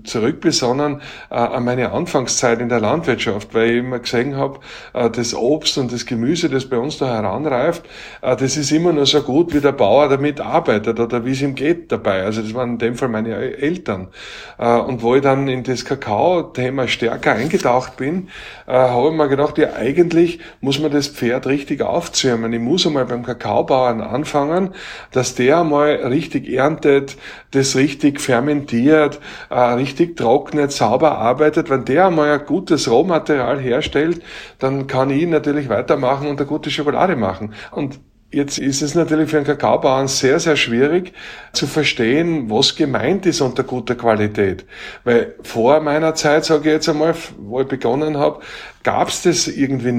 zurückbesonnen 0.03 1.01
äh, 1.29 1.35
an 1.35 1.63
meine 1.63 1.91
Anfangszeit 1.91 2.59
in 2.59 2.69
der 2.69 2.81
Landwirtschaft, 2.81 3.53
weil 3.53 3.71
ich 3.71 3.77
immer 3.77 3.99
gesehen 3.99 4.35
habe, 4.35 4.59
äh, 4.93 5.09
das 5.09 5.33
Obst 5.33 5.77
und 5.77 5.91
das 5.93 6.05
Gemüse, 6.05 6.49
das 6.49 6.65
bei 6.65 6.77
uns 6.77 6.97
da 6.97 7.07
heranreift, 7.07 7.83
äh, 8.21 8.35
das 8.35 8.57
ist 8.57 8.71
immer 8.71 8.91
nur 8.91 9.05
so 9.05 9.21
gut, 9.21 9.53
wie 9.53 9.61
der 9.61 9.71
Bauer 9.71 10.09
damit 10.09 10.41
arbeitet 10.41 10.99
oder 10.99 11.25
wie 11.25 11.31
es 11.31 11.41
ihm 11.41 11.55
geht 11.55 11.91
dabei. 11.91 12.23
Also 12.23 12.41
das 12.41 12.53
waren 12.53 12.71
in 12.71 12.77
dem 12.79 12.95
Fall 12.95 13.09
meine 13.09 13.35
Eltern. 13.35 14.09
Äh, 14.57 14.77
und 14.77 15.01
wo 15.01 15.15
ich 15.15 15.21
dann 15.21 15.47
in 15.47 15.63
das 15.63 15.85
Kakao-Thema 15.85 16.87
stärker 16.87 17.33
eingetaucht 17.33 17.97
bin, 17.97 18.29
äh, 18.67 18.73
habe 18.73 19.09
ich 19.09 19.15
mir 19.15 19.29
gedacht, 19.29 19.57
ja 19.57 19.73
eigentlich 19.73 20.39
muss 20.61 20.79
man 20.79 20.91
das 20.91 21.07
Pferd 21.07 21.47
richtig 21.47 21.81
aufzäumen. 21.81 22.51
Ich 22.51 22.59
muss 22.59 22.85
einmal 22.85 23.05
beim 23.05 23.23
Kakaobauern 23.23 24.01
anfangen, 24.01 24.71
dass 25.11 25.35
der 25.35 25.59
einmal 25.59 25.95
richtig 25.95 26.49
erntet, 26.49 27.17
das 27.51 27.75
richtig 27.75 28.19
fermentiert, 28.33 29.19
äh, 29.51 29.59
richtig 29.59 30.17
trocknet, 30.17 30.71
sauber 30.71 31.19
arbeitet. 31.19 31.69
Wenn 31.69 31.85
der 31.85 32.07
einmal 32.07 32.31
ein 32.31 32.45
gutes 32.45 32.89
Rohmaterial 32.89 33.59
herstellt, 33.59 34.23
dann 34.57 34.87
kann 34.87 35.11
ich 35.11 35.27
natürlich 35.27 35.69
weitermachen 35.69 36.27
und 36.27 36.39
eine 36.39 36.47
gute 36.47 36.71
Schokolade 36.71 37.15
machen. 37.15 37.53
Und 37.71 37.99
Jetzt 38.33 38.57
ist 38.57 38.81
es 38.81 38.95
natürlich 38.95 39.29
für 39.29 39.37
einen 39.37 39.45
Kakaobauern 39.45 40.07
sehr, 40.07 40.39
sehr 40.39 40.55
schwierig 40.55 41.13
zu 41.51 41.67
verstehen, 41.67 42.49
was 42.49 42.75
gemeint 42.75 43.27
ist 43.27 43.41
unter 43.41 43.61
guter 43.61 43.93
Qualität. 43.93 44.65
Weil 45.03 45.35
vor 45.43 45.79
meiner 45.81 46.15
Zeit, 46.15 46.43
sage 46.43 46.69
ich 46.69 46.73
jetzt 46.73 46.89
einmal, 46.89 47.13
wo 47.37 47.61
ich 47.61 47.67
begonnen 47.67 48.17
habe, 48.17 48.39
gab 48.83 49.07
es 49.07 49.23
das 49.23 49.47
irgendwie 49.47 49.91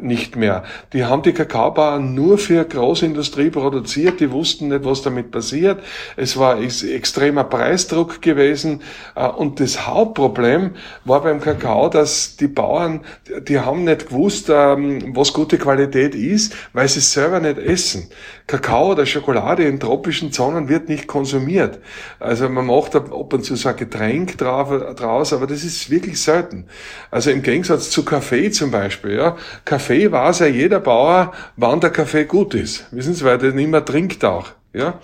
nicht 0.00 0.36
mehr. 0.36 0.62
Die 0.92 1.04
haben 1.04 1.22
die 1.22 1.32
Kakaobauern 1.32 2.14
nur 2.14 2.38
für 2.38 2.64
Großindustrie 2.64 3.50
produziert, 3.50 4.20
die 4.20 4.30
wussten 4.30 4.68
nicht, 4.68 4.84
was 4.84 5.02
damit 5.02 5.30
passiert. 5.30 5.82
Es 6.16 6.36
war 6.36 6.60
extremer 6.60 7.44
Preisdruck 7.44 8.22
gewesen 8.22 8.82
äh, 9.16 9.26
und 9.26 9.60
das 9.60 9.86
Hauptproblem 9.86 10.72
war 11.04 11.22
beim 11.22 11.40
Kakao, 11.40 11.88
dass 11.88 12.36
die 12.36 12.48
Bauern, 12.48 13.00
die 13.48 13.58
haben 13.58 13.84
nicht 13.84 14.08
gewusst, 14.08 14.48
ähm, 14.48 15.16
was 15.16 15.32
gute 15.32 15.58
Qualität 15.58 16.14
ist, 16.14 16.54
weil 16.72 16.88
sie 16.88 17.00
es 17.00 17.12
selber 17.12 17.40
nicht 17.40 17.58
essen. 17.58 18.08
Kakao 18.48 18.92
oder 18.92 19.04
Schokolade 19.04 19.64
in 19.64 19.78
tropischen 19.78 20.32
Zonen 20.32 20.70
wird 20.70 20.88
nicht 20.88 21.06
konsumiert. 21.06 21.78
Also 22.18 22.48
man 22.48 22.66
macht 22.66 22.96
ab 22.96 23.12
und 23.12 23.44
zu 23.44 23.54
so 23.56 23.68
ein 23.68 23.76
Getränk 23.76 24.38
draus, 24.38 25.32
aber 25.34 25.46
das 25.46 25.64
ist 25.64 25.90
wirklich 25.90 26.20
selten. 26.20 26.64
Also 27.10 27.30
im 27.30 27.42
Gegensatz 27.42 27.90
zu 27.90 28.06
Kaffee 28.06 28.50
zum 28.50 28.70
Beispiel, 28.70 29.16
ja. 29.16 29.36
Kaffee 29.66 30.10
weiß 30.10 30.38
ja 30.40 30.46
jeder 30.46 30.80
Bauer, 30.80 31.32
wann 31.56 31.80
der 31.80 31.90
Kaffee 31.90 32.24
gut 32.24 32.54
ist. 32.54 32.86
Wissen 32.90 33.12
Sie, 33.12 33.24
weil 33.24 33.36
der 33.36 33.52
nicht 33.52 33.68
mehr 33.68 33.84
trinkt 33.84 34.24
auch, 34.24 34.48
ja. 34.72 34.98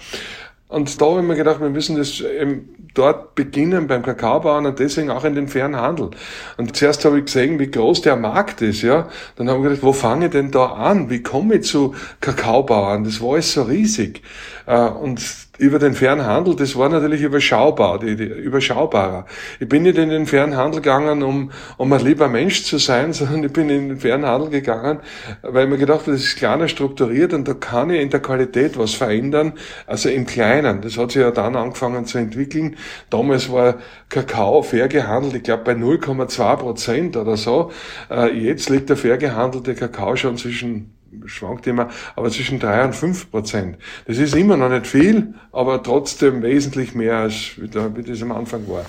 Und 0.75 1.01
da 1.01 1.07
habe 1.07 1.21
ich 1.21 1.27
mir 1.27 1.37
gedacht, 1.37 1.61
wir 1.61 1.71
müssen 1.71 1.97
das 1.97 2.21
eben 2.21 2.89
dort 2.95 3.37
beginnen 3.37 3.87
beim 3.87 4.03
Kakaobauern 4.03 4.67
und 4.67 4.81
deswegen 4.81 5.09
auch 5.09 5.25
in 5.25 5.37
den 5.37 5.47
fairen 5.47 5.77
Handel. 5.77 6.11
Und 6.57 6.77
zuerst 6.77 7.05
habe 7.05 7.19
ich 7.19 7.27
gesehen, 7.27 7.61
wie 7.61 7.71
groß 7.71 8.03
der 8.03 8.17
Markt 8.17 8.61
ist, 8.61 8.83
ja. 8.83 9.09
Dann 9.37 9.49
habe 9.49 9.61
ich 9.61 9.65
gedacht, 9.65 9.83
wo 9.85 9.93
fange 9.93 10.27
ich 10.27 10.33
denn 10.33 10.51
da 10.51 10.67
an? 10.67 11.11
Wie 11.11 11.23
komme 11.23 11.57
ich 11.57 11.65
zu 11.67 11.95
Kakaobauern? 12.21 13.05
Das 13.05 13.21
war 13.21 13.35
alles 13.35 13.53
so 13.53 13.63
riesig. 13.63 14.23
Äh, 14.67 14.89
und 14.89 15.21
über 15.59 15.79
den 15.79 15.95
Fernhandel, 15.95 16.57
das 16.57 16.77
war 16.77 16.89
natürlich 16.89 17.23
überschaubar, 17.23 17.99
die, 17.99 18.17
die, 18.17 18.25
überschaubarer. 18.25 19.27
Ich 19.61 19.69
bin 19.69 19.85
nicht 19.85 19.99
in 19.99 20.09
den 20.09 20.27
Fernhandel 20.27 20.81
gegangen, 20.81 21.23
um, 21.23 21.53
um 21.77 21.93
ein 21.93 22.01
lieber 22.01 22.29
Mensch 22.29 22.65
zu 22.65 22.79
sein, 22.79 23.13
sondern 23.13 23.45
ich 23.45 23.53
bin 23.53 23.71
in 23.71 23.89
den 23.89 23.99
Fernhandel 23.99 24.51
gegangen, 24.51 24.99
weil 25.43 25.65
ich 25.65 25.71
mir 25.71 25.79
gedacht 25.79 26.03
habe, 26.03 26.13
das 26.13 26.23
ist 26.23 26.37
kleiner 26.37 26.67
strukturiert 26.67 27.33
und 27.33 27.47
da 27.47 27.55
kann 27.55 27.91
ich 27.91 28.01
in 28.01 28.11
der 28.11 28.21
Qualität 28.21 28.77
was 28.79 28.95
verändern, 28.95 29.53
also 29.87 30.09
im 30.09 30.27
Kleinen. 30.27 30.81
Das 30.81 30.99
hat 30.99 31.13
sich 31.13 31.23
ja 31.23 31.31
dann 31.31 31.55
angefangen 31.55 32.05
zu 32.07 32.19
entwickeln. 32.19 32.77
Damals 33.11 33.51
war 33.53 33.77
Kakao 34.09 34.63
fair 34.63 34.89
gehandelt, 34.89 35.37
ich 35.37 35.43
glaube 35.45 35.65
bei 35.65 35.73
0,2 35.73 36.57
Prozent 36.57 37.17
oder 37.17 37.37
so. 37.37 37.71
Äh, 38.11 38.33
jetzt 38.37 38.71
liegt 38.71 38.89
der 38.91 38.97
fair 38.97 39.19
gehandelte 39.19 39.75
Kakao 39.75 40.17
schon 40.17 40.37
zwischen 40.37 40.95
schwankt 41.27 41.67
immer, 41.67 41.91
aber 42.17 42.31
zwischen 42.31 42.59
drei 42.59 42.85
und 42.85 42.95
fünf 42.95 43.31
Prozent. 43.31 43.79
Das 44.07 44.19
ist 44.19 44.35
immer 44.35 44.57
noch 44.57 44.69
nicht 44.69 44.87
viel, 44.87 45.35
aber 45.53 45.83
trotzdem 45.83 46.43
wesentlich 46.43 46.95
mehr 46.95 47.19
als 47.19 47.53
wie 47.57 47.69
das 48.03 48.23
am 48.23 48.33
Anfang 48.33 48.69
war. 48.69 48.87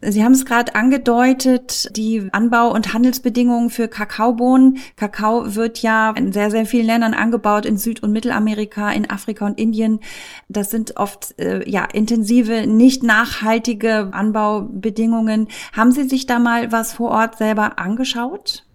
Sie 0.00 0.24
haben 0.24 0.32
es 0.32 0.44
gerade 0.44 0.74
angedeutet, 0.74 1.96
die 1.96 2.28
Anbau- 2.32 2.72
und 2.72 2.92
Handelsbedingungen 2.92 3.70
für 3.70 3.88
Kakaobohnen. 3.88 4.78
Kakao 4.96 5.54
wird 5.54 5.82
ja 5.82 6.10
in 6.10 6.32
sehr, 6.32 6.50
sehr 6.50 6.66
vielen 6.66 6.86
Ländern 6.86 7.14
angebaut, 7.14 7.66
in 7.66 7.76
Süd- 7.76 8.02
und 8.02 8.12
Mittelamerika, 8.12 8.90
in 8.90 9.10
Afrika 9.10 9.46
und 9.46 9.58
Indien. 9.58 10.00
Das 10.48 10.70
sind 10.70 10.96
oft 10.96 11.38
äh, 11.38 11.68
ja 11.68 11.84
intensive, 11.84 12.66
nicht 12.66 13.02
nachhaltige 13.02 14.10
Anbaubedingungen. 14.12 15.48
Haben 15.72 15.92
Sie 15.92 16.08
sich 16.08 16.26
da 16.26 16.38
mal 16.38 16.72
was 16.72 16.94
vor 16.94 17.10
Ort 17.10 17.38
selber 17.38 17.78
angeschaut? 17.78 18.67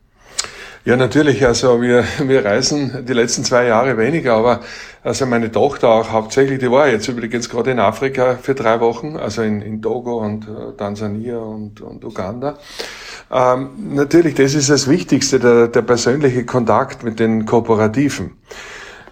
Ja, 0.86 0.98
natürlich. 0.98 1.46
Also 1.46 1.82
wir, 1.82 2.04
wir 2.20 2.44
reisen 2.44 3.06
die 3.08 3.14
letzten 3.14 3.46
zwei 3.46 3.68
Jahre 3.68 3.98
weniger, 3.98 4.34
aber 4.34 4.60
also 5.02 5.26
meine 5.26 5.50
Tochter 5.50 5.88
auch 5.90 6.12
hauptsächlich, 6.12 6.60
die 6.60 6.70
war 6.70 6.90
jetzt 6.90 7.08
übrigens 7.08 7.50
gerade 7.50 7.72
in 7.72 7.80
Afrika 7.80 8.36
für 8.36 8.54
drei 8.54 8.82
Wochen, 8.82 9.16
also 9.16 9.44
in, 9.44 9.62
in 9.62 9.82
Togo 9.82 10.18
und 10.18 10.46
äh, 10.46 10.76
Tansania 10.78 11.38
und, 11.38 11.80
und 11.80 12.04
Uganda. 12.04 12.58
Ähm, 13.32 13.70
natürlich, 13.94 14.36
das 14.36 14.56
ist 14.56 14.70
das 14.70 14.90
Wichtigste, 14.90 15.40
der, 15.40 15.70
der 15.70 15.84
persönliche 15.84 16.44
Kontakt 16.46 17.04
mit 17.04 17.18
den 17.18 17.46
Kooperativen. 17.46 18.32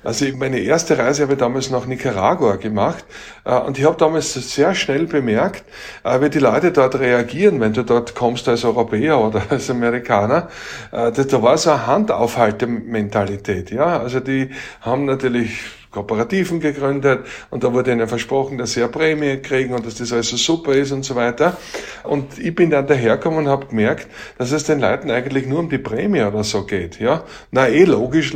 Also 0.04 0.26
meine 0.36 0.60
erste 0.60 0.98
Reise 0.98 1.24
habe 1.24 1.34
ich 1.34 1.40
damals 1.40 1.70
nach 1.70 1.86
Nicaragua 1.86 2.56
gemacht 2.56 3.06
äh, 3.46 3.56
und 3.60 3.78
ich 3.78 3.86
habe 3.86 3.98
damals 3.98 4.34
sehr 4.34 4.74
schnell 4.74 5.06
bemerkt, 5.06 5.64
äh, 6.04 6.20
wie 6.22 6.30
die 6.30 6.40
Leute 6.40 6.72
dort 6.72 7.00
reagieren, 7.00 7.60
wenn 7.60 7.74
du 7.74 7.84
dort 7.84 8.16
kommst 8.16 8.48
als 8.50 8.66
Europäer 8.66 9.20
oder 9.20 9.44
als 9.50 9.70
Amerikaner. 9.70 10.50
Äh, 10.92 11.12
da 11.12 11.42
war 11.44 11.58
so 11.58 11.70
eine 11.70 11.86
Handaufhaltementalität. 11.86 13.70
Ja, 13.70 14.00
also 14.00 14.20
die 14.20 14.50
haben 14.82 15.06
natürlich 15.06 15.60
Kooperativen 15.92 16.62
gegründet 16.62 17.26
und 17.50 17.64
da 17.64 17.74
wurde 17.74 17.92
ihnen 17.92 18.08
versprochen, 18.08 18.58
dass 18.58 18.72
sie 18.72 18.82
eine 18.82 18.92
Prämie 18.92 19.38
kriegen 19.38 19.74
und 19.74 19.86
dass 19.86 19.96
das 19.96 20.14
alles 20.14 20.30
so 20.30 20.38
super 20.38 20.74
ist 20.74 20.94
und 20.94 21.04
so 21.04 21.16
weiter. 21.16 21.58
Und 22.04 22.40
ich 22.40 22.56
bin 22.56 22.70
dann 22.70 22.88
dahergekommen 22.88 23.40
und 23.40 23.48
habe 23.50 23.68
gemerkt, 23.68 24.08
dass 24.38 24.52
es 24.52 24.64
den 24.64 24.80
Leuten 24.80 25.12
eigentlich 25.12 25.46
nur 25.46 25.60
um 25.60 25.70
die 25.70 25.78
Prämie 25.78 26.24
oder 26.24 26.44
so 26.44 26.64
geht. 26.64 27.00
Ja, 27.00 27.26
na 27.52 27.68
eh 27.68 27.84
logisch, 27.84 28.34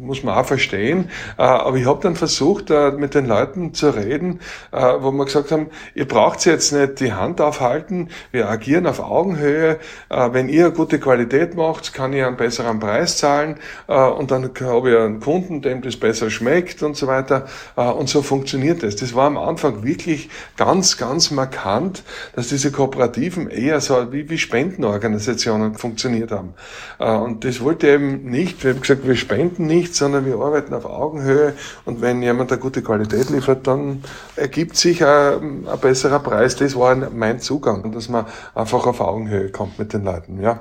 muss 0.00 0.22
man 0.22 0.36
auch 0.36 0.46
verstehen. 0.46 1.10
Äh, 1.38 1.42
aber 1.42 1.76
ich 1.76 1.86
habe 1.86 2.00
dann 2.02 2.16
versucht, 2.16 2.70
äh, 2.70 2.90
mit 2.92 3.14
den 3.14 3.26
Leuten 3.26 3.74
zu 3.74 3.90
reden, 3.90 4.40
äh, 4.72 4.94
wo 5.00 5.10
wir 5.12 5.24
gesagt 5.24 5.52
haben, 5.52 5.68
ihr 5.94 6.08
braucht 6.08 6.44
jetzt 6.46 6.72
nicht 6.72 7.00
die 7.00 7.12
Hand 7.12 7.40
aufhalten, 7.40 8.08
wir 8.32 8.48
agieren 8.48 8.86
auf 8.86 9.00
Augenhöhe. 9.00 9.78
Wenn 10.08 10.48
ihr 10.48 10.70
gute 10.70 10.98
Qualität 10.98 11.54
macht, 11.54 11.92
kann 11.92 12.12
ich 12.12 12.24
einen 12.24 12.36
besseren 12.36 12.80
Preis 12.80 13.18
zahlen 13.18 13.56
und 13.86 14.30
dann 14.30 14.50
habe 14.60 14.90
ich 14.90 14.96
einen 14.96 15.20
Kunden, 15.20 15.62
dem 15.62 15.82
das 15.82 15.96
besser 15.96 16.30
schmeckt 16.30 16.82
und 16.82 16.96
so 16.96 17.06
weiter. 17.06 17.46
Und 17.76 18.08
so 18.08 18.22
funktioniert 18.22 18.82
das. 18.82 18.96
Das 18.96 19.14
war 19.14 19.26
am 19.26 19.36
Anfang 19.36 19.84
wirklich 19.84 20.30
ganz, 20.56 20.96
ganz 20.96 21.30
markant, 21.30 22.02
dass 22.34 22.48
diese 22.48 22.72
Kooperativen 22.72 23.50
eher 23.50 23.80
so 23.80 24.12
wie, 24.12 24.28
wie 24.30 24.38
Spendenorganisationen 24.38 25.74
funktioniert 25.74 26.30
haben. 26.30 26.54
Und 26.98 27.44
das 27.44 27.60
wollte 27.60 27.88
eben 27.88 28.30
nicht. 28.30 28.64
Wir 28.64 28.72
haben 28.72 28.80
gesagt, 28.80 29.06
wir 29.06 29.16
spenden 29.16 29.66
nichts, 29.90 29.98
sondern 29.98 30.24
wir 30.24 30.36
arbeiten 30.36 30.72
auf 30.74 30.84
Augenhöhe 30.84 31.54
und 31.84 32.00
wenn 32.00 32.22
jemand 32.22 32.52
eine 32.52 32.60
gute 32.60 32.82
Qualität 32.82 33.30
liefert, 33.30 33.66
dann 33.66 34.02
ergibt 34.36 34.76
sich 34.76 35.04
ein, 35.04 35.66
ein 35.66 35.80
besserer 35.80 36.20
Preis. 36.20 36.56
Das 36.56 36.76
war 36.76 36.94
mein 36.94 37.40
Zugang, 37.40 37.92
dass 37.92 38.08
man 38.08 38.26
einfach 38.54 38.86
auf 38.86 39.00
Augenhöhe 39.00 39.50
kommt 39.50 39.78
mit 39.78 39.92
den 39.92 40.04
Leuten, 40.04 40.40
ja. 40.40 40.60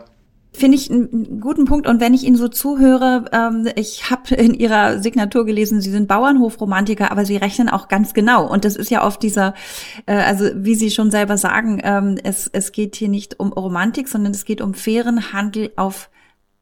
Finde 0.51 0.77
ich 0.77 0.89
einen 0.89 1.39
guten 1.39 1.65
Punkt. 1.65 1.88
Und 1.88 2.01
wenn 2.01 2.15
ich 2.15 2.24
Ihnen 2.24 2.36
so 2.36 2.48
zuhöre, 2.48 3.25
ähm, 3.31 3.69
ich 3.75 4.09
habe 4.09 4.33
in 4.36 4.55
Ihrer 4.55 5.00
Signatur 5.00 5.45
gelesen, 5.45 5.79
Sie 5.79 5.91
sind 5.91 6.07
Bauernhofromantiker, 6.07 7.12
aber 7.12 7.24
Sie 7.24 7.38
rechnen 7.38 7.69
auch 7.69 7.88
ganz 7.88 8.15
genau. 8.15 8.51
Und 8.51 8.65
das 8.65 8.75
ist 8.75 8.89
ja 8.89 9.05
oft 9.05 9.21
dieser, 9.21 9.53
äh, 10.07 10.15
also 10.15 10.45
wie 10.55 10.74
Sie 10.74 10.89
schon 10.89 11.12
selber 11.12 11.38
sagen, 11.38 11.79
ähm, 11.83 12.17
es, 12.24 12.50
es 12.51 12.71
geht 12.71 12.95
hier 12.95 13.09
nicht 13.09 13.39
um 13.39 13.53
Romantik, 13.53 14.07
sondern 14.07 14.33
es 14.33 14.43
geht 14.43 14.59
um 14.59 14.74
fairen 14.74 15.33
Handel 15.33 15.71
auf 15.75 16.09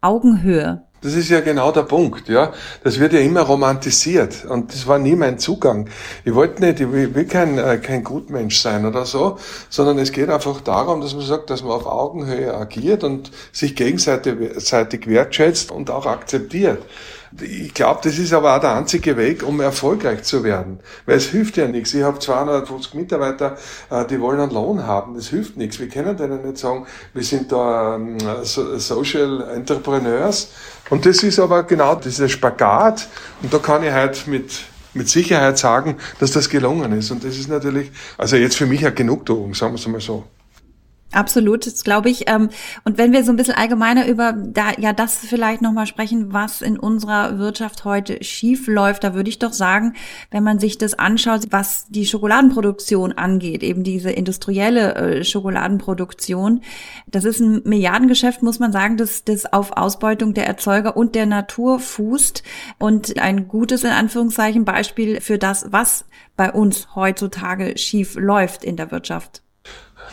Augenhöhe. 0.01 0.86
Das 1.01 1.13
ist 1.13 1.29
ja 1.29 1.41
genau 1.41 1.71
der 1.71 1.83
Punkt, 1.83 2.27
ja. 2.27 2.53
Das 2.83 2.99
wird 2.99 3.13
ja 3.13 3.19
immer 3.19 3.41
romantisiert 3.41 4.45
und 4.45 4.73
das 4.73 4.87
war 4.87 4.97
nie 4.97 5.15
mein 5.15 5.37
Zugang. 5.37 5.89
Ich 6.25 6.33
wollte 6.33 6.63
nicht, 6.63 6.79
ich 6.79 6.91
will 6.91 7.25
kein, 7.25 7.59
äh, 7.59 7.77
kein 7.77 8.03
Gutmensch 8.03 8.59
sein 8.59 8.83
oder 8.83 9.05
so, 9.05 9.37
sondern 9.69 9.99
es 9.99 10.11
geht 10.11 10.29
einfach 10.29 10.59
darum, 10.61 11.01
dass 11.01 11.13
man 11.13 11.23
sagt, 11.23 11.51
dass 11.51 11.61
man 11.61 11.73
auf 11.73 11.85
Augenhöhe 11.85 12.51
agiert 12.55 13.03
und 13.03 13.31
sich 13.51 13.75
gegenseitig 13.75 15.07
wertschätzt 15.07 15.71
und 15.71 15.91
auch 15.91 16.07
akzeptiert. 16.07 16.81
Ich 17.41 17.73
glaube, 17.73 17.99
das 18.03 18.17
ist 18.17 18.33
aber 18.33 18.55
auch 18.55 18.61
der 18.61 18.75
einzige 18.75 19.17
Weg, 19.17 19.43
um 19.43 19.59
erfolgreich 19.59 20.23
zu 20.23 20.43
werden. 20.43 20.79
Weil 21.05 21.17
es 21.17 21.25
hilft 21.25 21.57
ja 21.57 21.67
nichts. 21.67 21.93
Ich 21.93 22.03
habe 22.03 22.19
250 22.19 22.93
Mitarbeiter, 22.93 23.57
äh, 23.89 24.05
die 24.05 24.19
wollen 24.21 24.39
einen 24.39 24.51
Lohn 24.51 24.85
haben. 24.85 25.15
Das 25.15 25.27
hilft 25.27 25.57
nichts. 25.57 25.79
Wir 25.79 25.89
können 25.89 26.15
denen 26.15 26.45
nicht 26.45 26.57
sagen, 26.57 26.85
wir 27.13 27.23
sind 27.23 27.51
da 27.51 27.95
ähm, 27.95 28.17
Social 28.43 29.41
Entrepreneurs. 29.53 30.51
Und 30.89 31.05
das 31.05 31.23
ist 31.23 31.39
aber 31.39 31.63
genau 31.63 31.95
dieser 31.95 32.29
Spagat. 32.29 33.07
Und 33.41 33.53
da 33.53 33.59
kann 33.59 33.83
ich 33.83 33.91
halt 33.91 34.27
mit 34.27 34.51
mit 34.93 35.09
Sicherheit 35.09 35.59
sagen, 35.59 35.97
dass 36.19 36.31
das 36.31 36.49
gelungen 36.49 36.91
ist. 36.93 37.11
Und 37.11 37.23
das 37.23 37.37
ist 37.37 37.49
natürlich, 37.49 37.91
also 38.17 38.35
jetzt 38.35 38.57
für 38.57 38.65
mich 38.65 38.83
eine 38.83 38.95
Genugtuung, 38.95 39.53
sagen 39.53 39.73
wir 39.73 39.79
es 39.79 39.87
mal 39.87 40.01
so. 40.01 40.23
Absolut, 41.13 41.65
das 41.65 41.85
glaube 41.85 42.09
ich. 42.09 42.29
Ähm, 42.29 42.49
und 42.83 42.97
wenn 42.97 43.13
wir 43.13 43.23
so 43.23 43.31
ein 43.31 43.37
bisschen 43.37 43.55
allgemeiner 43.55 44.07
über 44.07 44.33
da 44.33 44.71
ja 44.77 44.91
das 44.91 45.17
vielleicht 45.17 45.61
nochmal 45.61 45.87
sprechen, 45.87 46.33
was 46.33 46.61
in 46.61 46.77
unserer 46.77 47.39
Wirtschaft 47.39 47.85
heute 47.85 48.21
schief 48.23 48.67
läuft, 48.67 49.05
da 49.05 49.13
würde 49.13 49.29
ich 49.29 49.39
doch 49.39 49.53
sagen, 49.53 49.93
wenn 50.31 50.43
man 50.43 50.59
sich 50.59 50.77
das 50.77 50.95
anschaut, 50.95 51.47
was 51.49 51.87
die 51.87 52.05
Schokoladenproduktion 52.05 53.13
angeht, 53.13 53.63
eben 53.63 53.83
diese 53.83 54.11
industrielle 54.11 54.95
äh, 54.95 55.23
Schokoladenproduktion, 55.23 56.61
das 57.07 57.23
ist 57.23 57.39
ein 57.39 57.61
Milliardengeschäft, 57.63 58.43
muss 58.43 58.59
man 58.59 58.73
sagen, 58.73 58.97
das, 58.97 59.23
das 59.23 59.51
auf 59.51 59.77
Ausbeutung 59.77 60.33
der 60.33 60.45
Erzeuger 60.45 60.97
und 60.97 61.15
der 61.15 61.25
Natur 61.25 61.79
fußt 61.79 62.43
und 62.79 63.17
ein 63.17 63.47
gutes, 63.47 63.85
in 63.85 63.91
Anführungszeichen, 63.91 64.65
Beispiel 64.65 65.21
für 65.21 65.37
das, 65.37 65.71
was 65.71 66.03
bei 66.35 66.51
uns 66.51 66.95
heutzutage 66.95 67.77
schief 67.77 68.15
läuft 68.15 68.65
in 68.65 68.75
der 68.75 68.91
Wirtschaft. 68.91 69.41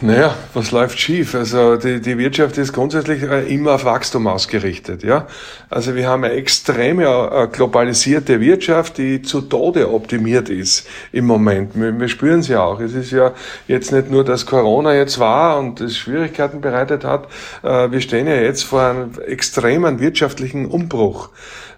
Naja, 0.00 0.34
was 0.54 0.72
läuft 0.72 0.98
schief? 0.98 1.36
Also 1.36 1.76
die, 1.76 2.00
die 2.00 2.18
Wirtschaft 2.18 2.58
ist 2.58 2.72
grundsätzlich 2.72 3.22
äh, 3.22 3.42
immer 3.54 3.74
auf 3.74 3.84
Wachstum 3.84 4.26
ausgerichtet. 4.26 5.04
Ja, 5.04 5.28
Also 5.70 5.94
wir 5.94 6.08
haben 6.08 6.24
eine 6.24 6.34
extreme 6.34 7.04
äh, 7.04 7.46
globalisierte 7.46 8.40
Wirtschaft, 8.40 8.98
die 8.98 9.22
zu 9.22 9.42
Tode 9.42 9.92
optimiert 9.92 10.48
ist 10.48 10.88
im 11.12 11.26
Moment. 11.26 11.72
Wir, 11.74 11.98
wir 11.98 12.08
spüren 12.08 12.40
es 12.40 12.48
ja 12.48 12.64
auch. 12.64 12.80
Es 12.80 12.92
ist 12.92 13.12
ja 13.12 13.34
jetzt 13.68 13.92
nicht 13.92 14.10
nur, 14.10 14.24
dass 14.24 14.46
Corona 14.46 14.94
jetzt 14.94 15.20
war 15.20 15.58
und 15.58 15.80
es 15.80 15.96
Schwierigkeiten 15.96 16.60
bereitet 16.60 17.04
hat. 17.04 17.28
Äh, 17.62 17.92
wir 17.92 18.00
stehen 18.00 18.26
ja 18.26 18.34
jetzt 18.34 18.64
vor 18.64 18.82
einem 18.82 19.12
extremen 19.24 20.00
wirtschaftlichen 20.00 20.66
Umbruch 20.66 21.30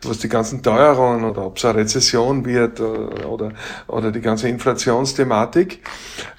was 0.09 0.19
die 0.19 0.29
ganzen 0.29 0.63
Teuerungen 0.63 1.25
oder 1.25 1.47
ob 1.47 1.57
es 1.59 1.65
eine 1.65 1.79
Rezession 1.79 2.45
wird 2.45 2.81
oder, 2.81 3.53
oder 3.89 4.11
die 4.11 4.21
ganze 4.21 4.49
Inflationsthematik. 4.49 5.83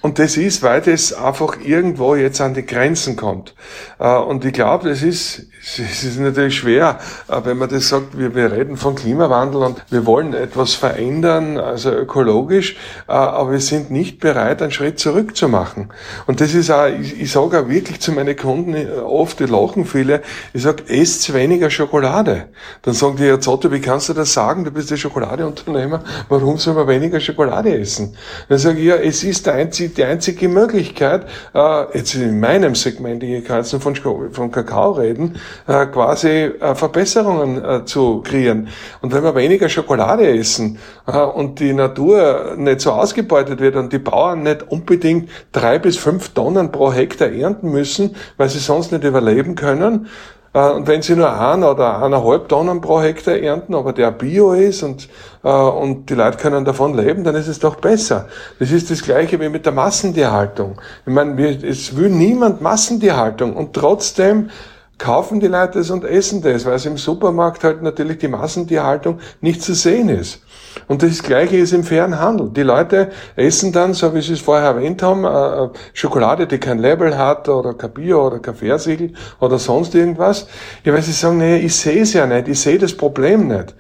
Und 0.02 0.20
das 0.20 0.38
ist, 0.38 0.64
weil 0.64 0.82
das 0.82 1.14
einfach 1.14 1.58
irgendwo 1.64 2.16
jetzt 2.16 2.40
an 2.42 2.54
die 2.54 2.66
Grenzen 2.66 3.16
kommt. 3.16 3.54
Äh, 4.00 4.16
und 4.16 4.46
ich 4.46 4.54
glaube, 4.54 4.90
das 4.90 5.02
ist, 5.02 5.48
es 5.62 6.04
ist 6.04 6.20
natürlich 6.20 6.58
schwer, 6.58 7.00
äh, 7.28 7.42
wenn 7.44 7.58
man 7.58 7.70
das 7.70 7.90
sagt, 7.90 8.18
wir, 8.18 8.36
wir 8.36 8.52
reden 8.52 8.78
von 8.78 8.96
Klimawandel 8.96 9.64
und 9.64 9.84
wir 9.90 10.06
wollen 10.06 10.34
etwas 10.34 10.76
verändern, 10.76 11.58
also 11.58 11.92
ökologisch, 11.92 12.76
äh, 13.08 13.12
aber 13.12 13.52
wir 13.52 13.60
sind 13.60 13.92
nicht 13.92 14.20
bereit, 14.20 14.62
einen 14.62 14.72
Schritt 14.72 15.00
zurück 15.00 15.36
zu 15.36 15.50
machen. 15.50 15.90
Und 16.26 16.42
das 16.42 16.54
ist 16.54 16.72
auch, 16.72 16.88
ich, 16.88 17.20
ich 17.20 17.32
sage 17.32 17.60
auch 17.60 17.68
wirklich 17.68 18.00
zu 18.00 18.12
meinen 18.12 18.36
Kunden 18.36 18.76
oft, 19.00 19.40
die 19.40 19.46
lachen 19.46 19.86
viele, 19.86 20.22
ich 20.54 20.62
sage, 20.62 20.84
esst 20.88 21.34
weniger 21.34 21.70
Schokolade. 21.70 22.46
Dann 22.84 22.94
sagen 22.94 23.18
die, 23.18 23.26
ja, 23.26 23.40
Zotto, 23.58 23.72
wie 23.72 23.82
kannst 23.82 24.08
du 24.08 24.14
das 24.14 24.34
sagen? 24.34 24.66
Du 24.66 24.70
bist 24.70 24.92
der 24.92 24.98
Schokoladeunternehmer. 24.98 26.04
Warum 26.30 26.58
soll 26.58 26.76
man 26.76 26.88
weniger 26.88 27.20
Schokolade 27.20 27.76
essen? 27.76 28.16
Dann 28.50 28.60
sage 28.60 28.78
ich, 28.78 28.86
ja, 28.86 28.98
es 28.98 29.24
ist 29.24 29.48
die 29.48 29.50
einzige, 29.50 29.90
die 29.90 30.04
einzige 30.04 30.48
Möglichkeit, 30.48 31.26
äh, 31.56 31.98
jetzt 31.98 32.14
in 32.14 32.40
meinem 32.40 32.76
Segment, 32.76 33.24
ich 33.24 33.44
kann 33.44 33.58
jetzt 33.58 33.76
von, 33.82 33.96
von 33.96 34.52
Kakao 34.52 34.92
reden, 34.92 35.38
äh, 35.66 35.88
quasi 35.88 36.28
äh, 36.28 36.76
Verbesserungen 36.76 37.66
äh, 37.66 37.86
zu 37.86 38.22
kreieren. 38.22 38.68
Und 39.02 39.12
wenn 39.12 39.24
wir 39.24 39.34
weniger 39.34 39.70
Schokolade 39.70 40.30
essen 40.38 40.78
äh, 41.08 41.18
und 41.18 41.60
die 41.60 41.74
Natur 41.74 42.54
nicht 42.58 42.82
so 42.82 42.92
ausgebeutet 42.92 43.60
wird 43.60 43.76
und 43.76 43.92
die 43.92 43.98
Bauern 43.98 44.44
nicht 44.44 44.70
unbedingt 44.70 45.32
drei 45.52 45.80
bis 45.80 45.98
fünf 45.98 46.30
Tonnen 46.30 46.72
pro 46.72 46.94
Hektar 46.94 47.32
ernten 47.32 47.72
müssen, 47.72 48.16
weil 48.38 48.50
sie 48.50 48.60
sonst 48.60 48.92
nicht 48.92 49.04
überleben 49.04 49.56
können, 49.56 50.10
und 50.58 50.88
wenn 50.88 51.02
sie 51.02 51.16
nur 51.16 51.32
ein 51.32 51.64
oder 51.64 52.02
eineinhalb 52.02 52.48
Tonnen 52.50 52.82
pro 52.82 53.02
Hektar 53.02 53.36
ernten, 53.36 53.76
aber 53.76 53.94
der 53.94 54.12
Bio 54.12 54.54
ist 54.54 54.82
und, 54.82 55.10
äh, 55.44 55.50
und 55.50 56.10
die 56.10 56.16
Leute 56.16 56.38
können 56.38 56.66
davon 56.66 56.96
leben, 56.96 57.24
dann 57.24 57.36
ist 57.36 57.48
es 57.48 57.60
doch 57.60 57.76
besser. 57.76 58.28
Das 58.60 58.72
ist 58.72 58.90
das 58.90 59.04
Gleiche 59.04 59.40
wie 59.40 59.50
mit 59.50 59.66
der 59.66 59.74
Massentierhaltung. 59.74 60.80
Ich 61.06 61.14
meine, 61.14 61.40
es 61.66 61.96
will 61.96 62.10
niemand 62.10 62.62
Massentierhaltung 62.62 63.56
und 63.56 63.74
trotzdem 63.74 64.50
kaufen 64.98 65.40
die 65.40 65.48
Leute 65.48 65.78
das 65.80 65.90
und 65.90 66.04
essen 66.04 66.42
das, 66.42 66.66
weil 66.66 66.76
es 66.76 66.86
im 66.86 66.98
Supermarkt 66.98 67.64
halt 67.64 67.82
natürlich 67.82 68.18
die 68.18 68.28
Massentierhaltung 68.28 69.20
nicht 69.42 69.62
zu 69.62 69.74
sehen 69.74 70.10
ist. 70.10 70.42
Und 70.88 71.04
das 71.04 71.24
Gleiche 71.24 71.58
ist 71.58 71.74
im 71.74 71.84
fairen 71.84 72.20
Handel. 72.20 72.50
Die 72.50 72.64
Leute 72.64 73.10
essen 73.36 73.72
dann, 73.72 73.94
so 73.94 74.14
wie 74.14 74.22
Sie 74.22 74.34
es 74.34 74.42
vorher 74.42 74.68
erwähnt 74.68 75.02
haben, 75.02 75.24
äh, 75.24 75.66
äh, 75.66 75.70
Schokolade, 75.94 76.48
die 76.48 76.60
kein 76.60 76.80
Label 76.80 77.18
hat 77.18 77.50
oder 77.50 77.74
kein 77.74 77.94
Bier 77.94 78.20
oder 78.20 78.40
kein 78.40 78.56
Fairsiegel 78.56 79.14
oder 79.40 79.60
sonst 79.60 79.96
irgendwas. 79.96 80.48
Ja, 80.84 80.94
weil 80.94 81.02
sie 81.02 81.12
sagen, 81.12 81.38
nee, 81.38 81.58
ich 81.58 81.76
sehe 81.76 82.02
es 82.02 82.14
ja 82.14 82.26
nicht, 82.26 82.48
ich 82.48 82.60
sehe 82.60 82.78
das 82.78 82.96
Problem 82.96 83.48
nicht. 83.48 83.76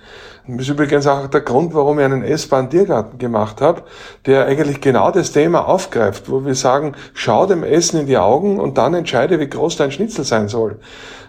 Das 0.50 0.62
ist 0.62 0.70
übrigens 0.70 1.06
auch 1.08 1.28
der 1.28 1.42
Grund, 1.42 1.74
warum 1.74 2.00
ich 2.00 2.06
einen 2.06 2.24
S-Bahn 2.24 2.70
Tiergarten 2.70 3.18
gemacht 3.18 3.60
habe, 3.60 3.84
der 4.26 4.46
eigentlich 4.46 4.80
genau 4.80 5.12
das 5.12 5.34
Thema 5.34 5.68
aufgreift, 5.68 6.32
wo 6.32 6.46
wir 6.46 6.56
sagen, 6.56 6.94
schau 7.14 7.46
dem 7.46 7.64
Essen 7.64 8.00
in 8.00 8.06
die 8.08 8.18
Augen 8.18 8.58
und 8.58 8.78
dann 8.78 8.94
entscheide, 8.94 9.42
wie 9.42 9.50
groß 9.50 9.76
dein 9.76 9.92
Schnitzel 9.92 10.24
sein 10.24 10.48
soll. 10.48 10.80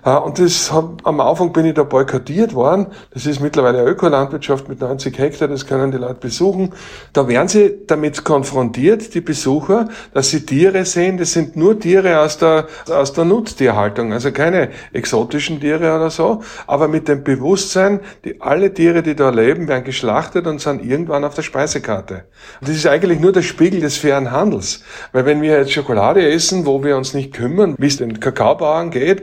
Und 0.04 0.38
das 0.38 0.72
hat, 0.72 0.84
am 1.02 1.20
Anfang 1.20 1.52
bin 1.52 1.66
ich 1.66 1.74
da 1.74 1.82
boykottiert 1.82 2.54
worden. 2.54 2.86
Das 3.12 3.26
ist 3.26 3.40
mittlerweile 3.40 3.80
eine 3.80 3.90
Ökolandwirtschaft 3.90 4.68
mit 4.68 4.80
90 4.80 5.18
Hektar, 5.18 5.48
das 5.48 5.66
können 5.66 5.90
die 5.90 5.98
Leute 5.98 6.14
besuchen. 6.14 6.72
Da 7.12 7.26
werden 7.26 7.48
sie 7.48 7.78
damit 7.86 8.24
konfrontiert, 8.24 9.14
die 9.14 9.20
Besucher, 9.20 9.88
dass 10.14 10.30
sie 10.30 10.46
Tiere 10.46 10.84
sehen, 10.84 11.18
das 11.18 11.32
sind 11.32 11.56
nur 11.56 11.78
Tiere 11.78 12.20
aus 12.20 12.38
der, 12.38 12.68
aus 12.88 13.12
der 13.12 13.24
Nutztierhaltung, 13.24 14.12
also 14.12 14.30
keine 14.30 14.70
exotischen 14.92 15.60
Tiere 15.60 15.96
oder 15.96 16.10
so, 16.10 16.42
aber 16.66 16.86
mit 16.88 17.08
dem 17.08 17.24
Bewusstsein, 17.24 18.00
die, 18.24 18.40
alle 18.40 18.72
Tiere, 18.72 19.02
die 19.08 19.16
da 19.16 19.30
leben, 19.30 19.68
werden 19.68 19.84
geschlachtet 19.84 20.46
und 20.46 20.60
sind 20.60 20.84
irgendwann 20.84 21.24
auf 21.24 21.34
der 21.34 21.42
Speisekarte. 21.42 22.24
Und 22.60 22.68
das 22.68 22.76
ist 22.76 22.86
eigentlich 22.86 23.20
nur 23.20 23.32
der 23.32 23.42
Spiegel 23.42 23.80
des 23.80 23.96
fairen 23.96 24.30
Handels. 24.30 24.82
Weil 25.12 25.26
wenn 25.26 25.42
wir 25.42 25.58
jetzt 25.58 25.72
Schokolade 25.72 26.28
essen, 26.28 26.66
wo 26.66 26.84
wir 26.84 26.96
uns 26.96 27.14
nicht 27.14 27.34
kümmern, 27.34 27.74
wie 27.78 27.86
es 27.86 27.96
den 27.96 28.20
Kakaobauern 28.20 28.90
geht, 28.90 29.22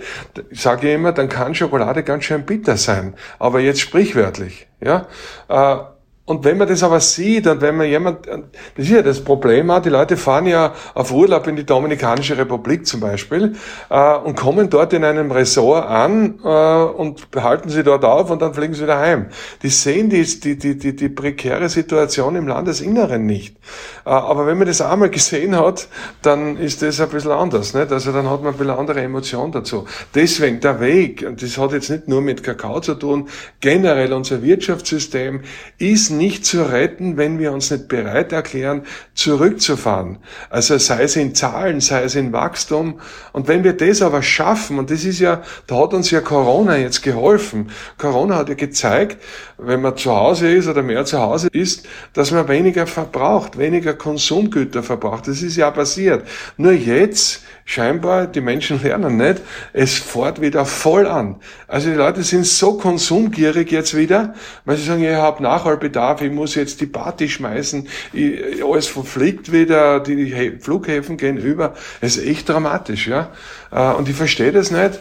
sage 0.52 0.90
ich 0.90 0.96
immer, 0.96 1.12
dann 1.12 1.30
kann 1.30 1.56
Schokolade 1.56 2.04
ganz 2.04 2.26
schön 2.26 2.46
bitter 2.46 2.78
sein. 2.78 3.14
Aber 3.40 3.60
jetzt 3.60 3.80
sprichwörtlich. 3.80 4.68
Ja? 4.82 5.08
Äh, 5.48 5.95
und 6.28 6.44
wenn 6.44 6.58
man 6.58 6.68
das 6.68 6.82
aber 6.82 7.00
sieht 7.02 7.46
und 7.46 7.62
wenn 7.62 7.78
man 7.78 7.88
jemand, 7.88 8.26
das 8.26 8.42
ist 8.78 8.90
ja 8.90 9.04
das 9.04 9.24
Problem 9.24 9.70
auch, 9.70 9.80
die 9.80 9.90
Leute 9.90 10.18
fahren 10.18 10.48
ja 10.48 10.74
auf 10.96 11.12
Urlaub 11.12 11.46
in 11.46 11.56
die 11.56 11.66
Dominikanische 11.66 12.36
Republik 12.36 12.88
zum 12.88 13.00
Beispiel 13.00 13.56
äh, 13.92 14.16
und 14.16 14.36
kommen 14.36 14.72
dort 14.72 14.94
in 14.94 15.04
einem 15.04 15.30
Resort 15.30 15.86
an 15.88 16.40
äh, 16.44 16.48
und 16.48 17.30
behalten 17.30 17.70
sie 17.70 17.84
dort 17.84 18.04
auf 18.04 18.32
und 18.32 18.42
dann 18.42 18.56
fliegen 18.56 18.74
sie 18.74 18.84
wieder 18.84 18.98
heim. 18.98 19.28
Die 19.62 19.70
sehen 19.70 20.10
die, 20.10 20.24
die, 20.24 20.58
die, 20.58 20.80
die, 20.80 20.96
die 20.96 21.10
prekäre 21.10 21.70
Situation 21.70 22.36
im 22.36 22.48
Landesinneren 22.48 23.24
nicht. 23.28 23.56
Äh, 24.04 24.10
aber 24.10 24.48
wenn 24.48 24.58
man 24.58 24.66
das 24.66 24.82
einmal 24.82 25.12
gesehen 25.12 25.56
hat, 25.56 25.88
dann 26.24 26.58
ist 26.58 26.82
das 26.82 27.00
ein 27.02 27.10
bisschen 27.10 27.34
anders. 27.34 27.76
Nicht? 27.76 27.92
Also 27.92 28.12
dann 28.12 28.28
hat 28.28 28.42
man 28.42 28.56
ein 28.56 28.58
bisschen 28.58 28.74
andere 28.74 29.02
Emotion 29.02 29.52
dazu. 29.52 29.86
Deswegen 30.16 30.60
der 30.60 30.80
Weg, 30.80 31.24
und 31.28 31.44
das 31.44 31.60
hat 31.60 31.72
jetzt 31.72 31.92
nicht 31.92 32.08
nur 32.08 32.22
mit 32.22 32.42
Kakao 32.42 32.80
zu 32.80 32.96
tun, 32.96 33.30
generell 33.60 34.12
unser 34.12 34.42
Wirtschaftssystem 34.42 35.42
ist 35.78 36.15
nicht 36.18 36.46
zu 36.46 36.64
retten, 36.64 37.18
wenn 37.18 37.40
wir 37.40 37.52
uns 37.52 37.72
nicht 37.72 37.88
bereit 37.88 38.32
erklären, 38.32 38.84
zurückzufahren. 39.14 40.18
Also 40.50 40.78
sei 40.78 41.04
es 41.04 41.16
in 41.16 41.36
Zahlen, 41.36 41.82
sei 41.82 42.04
es 42.04 42.16
in 42.16 42.34
Wachstum. 42.34 43.00
Und 43.34 43.48
wenn 43.48 43.64
wir 43.64 43.74
das 43.74 44.02
aber 44.02 44.22
schaffen, 44.22 44.80
und 44.80 44.92
das 44.92 45.04
ist 45.06 45.20
ja, 45.20 45.44
da 45.68 45.84
hat 45.84 45.94
uns 45.94 46.12
ja 46.12 46.22
Corona 46.22 46.78
jetzt 46.78 47.02
geholfen. 47.02 47.72
Corona 47.98 48.38
hat 48.38 48.50
ja 48.50 48.56
gezeigt, 48.56 49.24
wenn 49.58 49.82
man 49.82 49.96
zu 49.98 50.16
Hause 50.16 50.52
ist 50.52 50.68
oder 50.68 50.84
mehr 50.84 51.06
zu 51.06 51.20
Hause 51.20 51.48
ist, 51.52 51.88
dass 52.14 52.32
man 52.32 52.48
weniger 52.48 52.88
verbraucht, 52.88 53.58
weniger 53.58 53.94
Konsumgüter 53.94 54.84
verbraucht. 54.84 55.28
Das 55.28 55.42
ist 55.42 55.56
ja 55.56 55.72
passiert. 55.72 56.28
Nur 56.58 56.74
jetzt 56.74 57.44
scheinbar, 57.66 58.28
die 58.28 58.42
Menschen 58.42 58.82
lernen 58.82 59.18
nicht, 59.18 59.42
es 59.74 59.96
fährt 59.96 60.40
wieder 60.40 60.66
voll 60.66 61.08
an. 61.08 61.38
Also 61.68 61.90
die 61.90 61.96
Leute 61.96 62.24
sind 62.24 62.46
so 62.46 62.78
konsumgierig 62.78 63.72
jetzt 63.72 63.98
wieder, 63.98 64.36
weil 64.64 64.78
sie 64.78 64.84
sagen, 64.84 65.04
ich 65.04 65.16
habe 65.16 65.42
Nachholbedarf, 65.42 66.22
ich 66.22 66.32
muss 66.32 66.54
jetzt 66.54 66.80
die 66.80 66.86
Party 66.86 67.28
schmeißen, 67.28 67.88
ich, 68.14 68.64
alles 68.64 68.88
verfliegt 68.88 69.52
wieder, 69.52 70.00
die 70.00 70.58
Flughäfen 70.60 71.18
gehen 71.18 71.38
über. 71.38 71.74
Es 72.02 72.18
ist 72.18 72.26
echt 72.26 72.48
dramatisch, 72.48 73.08
ja. 73.08 73.32
Äh, 73.72 73.94
und 73.94 74.08
ich 74.08 74.16
verstehe 74.16 74.52
das 74.52 74.70
nicht. 74.70 75.00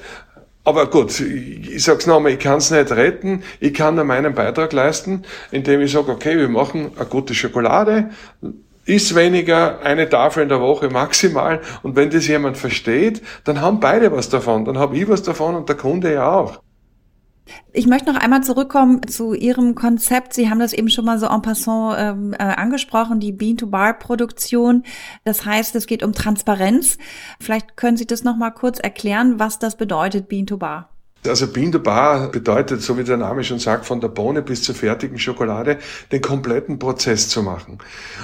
Aber 0.67 0.89
gut, 0.89 1.21
ich 1.21 1.85
sag's 1.85 2.07
nochmal, 2.07 2.33
ich 2.33 2.39
kann's 2.39 2.71
nicht 2.71 2.91
retten. 2.91 3.43
Ich 3.61 3.75
kann 3.75 3.97
nur 3.97 4.05
meinen 4.05 4.35
Beitrag 4.35 4.73
leisten, 4.73 5.25
indem 5.51 5.83
ich 5.83 5.93
sage, 5.93 6.11
okay, 6.11 6.39
wir 6.39 6.49
machen 6.49 6.93
eine 6.97 7.05
gute 7.05 7.35
Schokolade, 7.35 8.09
ist 8.87 9.15
weniger, 9.15 9.81
eine 9.83 10.09
Tafel 10.09 10.43
in 10.43 10.49
der 10.49 10.61
Woche 10.61 10.91
maximal. 10.91 11.61
Und 11.83 11.97
wenn 11.97 12.11
das 12.11 12.27
jemand 12.29 12.57
versteht, 12.57 13.23
dann 13.45 13.61
haben 13.61 13.81
beide 13.81 14.13
was 14.13 14.29
davon. 14.29 14.65
Dann 14.65 14.79
habe 14.79 14.97
ich 14.97 15.09
was 15.09 15.23
davon 15.23 15.55
und 15.55 15.69
der 15.69 15.77
Kunde 15.77 16.13
ja 16.13 16.31
auch. 16.31 16.61
Ich 17.73 17.87
möchte 17.87 18.11
noch 18.11 18.21
einmal 18.21 18.43
zurückkommen 18.43 19.07
zu 19.07 19.35
Ihrem 19.35 19.75
Konzept. 19.75 20.33
Sie 20.33 20.49
haben 20.49 20.61
das 20.61 20.73
eben 20.73 20.89
schon 20.89 21.05
mal 21.05 21.19
so 21.19 21.27
en 21.27 21.43
passant 21.43 21.97
ähm, 21.99 22.33
äh, 22.33 22.43
angesprochen, 22.43 23.21
die 23.21 23.33
Bean-to-Bar-Produktion. 23.33 24.85
Das 25.25 25.45
heißt, 25.45 25.75
es 25.77 25.87
geht 25.87 26.03
um 26.03 26.13
Transparenz. 26.13 26.97
Vielleicht 27.41 27.77
können 27.77 27.97
Sie 27.97 28.07
das 28.07 28.25
noch 28.25 28.37
mal 28.37 28.51
kurz 28.51 28.79
erklären, 28.79 29.39
was 29.39 29.59
das 29.59 29.77
bedeutet, 29.77 30.29
Bean-to-Bar. 30.29 30.94
Also 31.27 31.47
to 31.47 31.79
Bar 31.79 32.29
bedeutet, 32.31 32.83
so 32.83 32.99
wie 32.99 33.05
der 33.05 33.17
Name 33.17 33.45
schon 33.45 33.59
sagt, 33.59 33.87
von 33.87 34.01
der 34.01 34.09
Bohne 34.09 34.43
bis 34.43 34.63
zur 34.63 34.75
fertigen 34.75 35.19
Schokolade 35.19 35.79
den 36.13 36.21
kompletten 36.21 36.79
Prozess 36.79 37.29
zu 37.29 37.43
machen. 37.43 37.79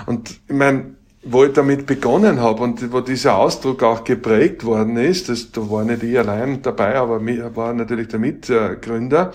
Und 0.06 0.30
ich 0.30 0.54
meine, 0.54 0.96
wo 1.22 1.44
ich 1.44 1.52
damit 1.52 1.86
begonnen 1.86 2.40
habe 2.40 2.62
und 2.62 2.92
wo 2.92 3.00
dieser 3.00 3.36
Ausdruck 3.36 3.82
auch 3.82 4.04
geprägt 4.04 4.64
worden 4.64 4.96
ist, 4.96 5.28
das, 5.28 5.52
da 5.52 5.70
war 5.70 5.84
nicht 5.84 6.02
ich 6.02 6.18
allein 6.18 6.62
dabei, 6.62 6.96
aber 6.96 7.20
war 7.54 7.74
natürlich 7.74 8.08
der 8.08 8.18
Mitgründer, 8.18 9.32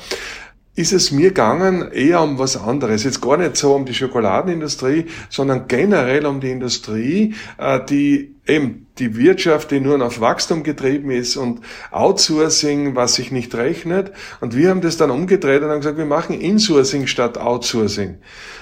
ist 0.76 0.92
es 0.92 1.12
mir 1.12 1.30
gegangen 1.30 1.92
eher 1.92 2.22
um 2.22 2.38
was 2.38 2.58
anderes. 2.58 3.04
Jetzt 3.04 3.22
gar 3.22 3.38
nicht 3.38 3.56
so 3.56 3.74
um 3.74 3.86
die 3.86 3.94
Schokoladenindustrie, 3.94 5.06
sondern 5.30 5.68
generell 5.68 6.26
um 6.26 6.42
die 6.42 6.52
Industrie, 6.52 7.34
äh, 7.58 7.80
die 7.86 8.36
eben 8.46 8.86
die 9.00 9.18
Wirtschaft, 9.18 9.72
die 9.72 9.80
nur 9.80 10.02
auf 10.06 10.20
Wachstum 10.20 10.64
getrieben 10.64 11.12
ist 11.12 11.36
und 11.38 11.62
Outsourcing, 11.92 12.96
was 12.96 13.16
sich 13.16 13.32
nicht 13.32 13.56
rechnet. 13.56 14.12
Und 14.42 14.56
wir 14.56 14.70
haben 14.70 14.82
das 14.82 14.98
dann 14.98 15.12
umgedreht 15.12 15.64
und 15.64 15.70
haben 15.70 15.80
gesagt, 15.80 15.98
wir 15.98 16.06
machen 16.06 16.40
Insourcing 16.40 17.08
statt 17.08 17.38
Outsourcing. 17.38 18.18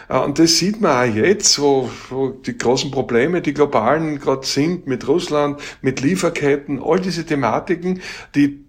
Äh, 0.08 0.19
und 0.19 0.38
das 0.38 0.58
sieht 0.58 0.82
man 0.82 1.10
auch 1.10 1.15
jetzt, 1.15 1.60
wo, 1.60 1.89
wo 2.10 2.30
die 2.30 2.58
großen 2.58 2.91
Probleme, 2.91 3.41
die 3.41 3.54
globalen 3.54 4.19
gerade 4.19 4.45
sind 4.45 4.86
mit 4.86 5.08
Russland, 5.08 5.60
mit 5.82 6.02
Lieferketten, 6.02 6.80
all 6.82 6.99
diese 6.99 7.26
Thematiken, 7.26 8.02
die 8.36 8.63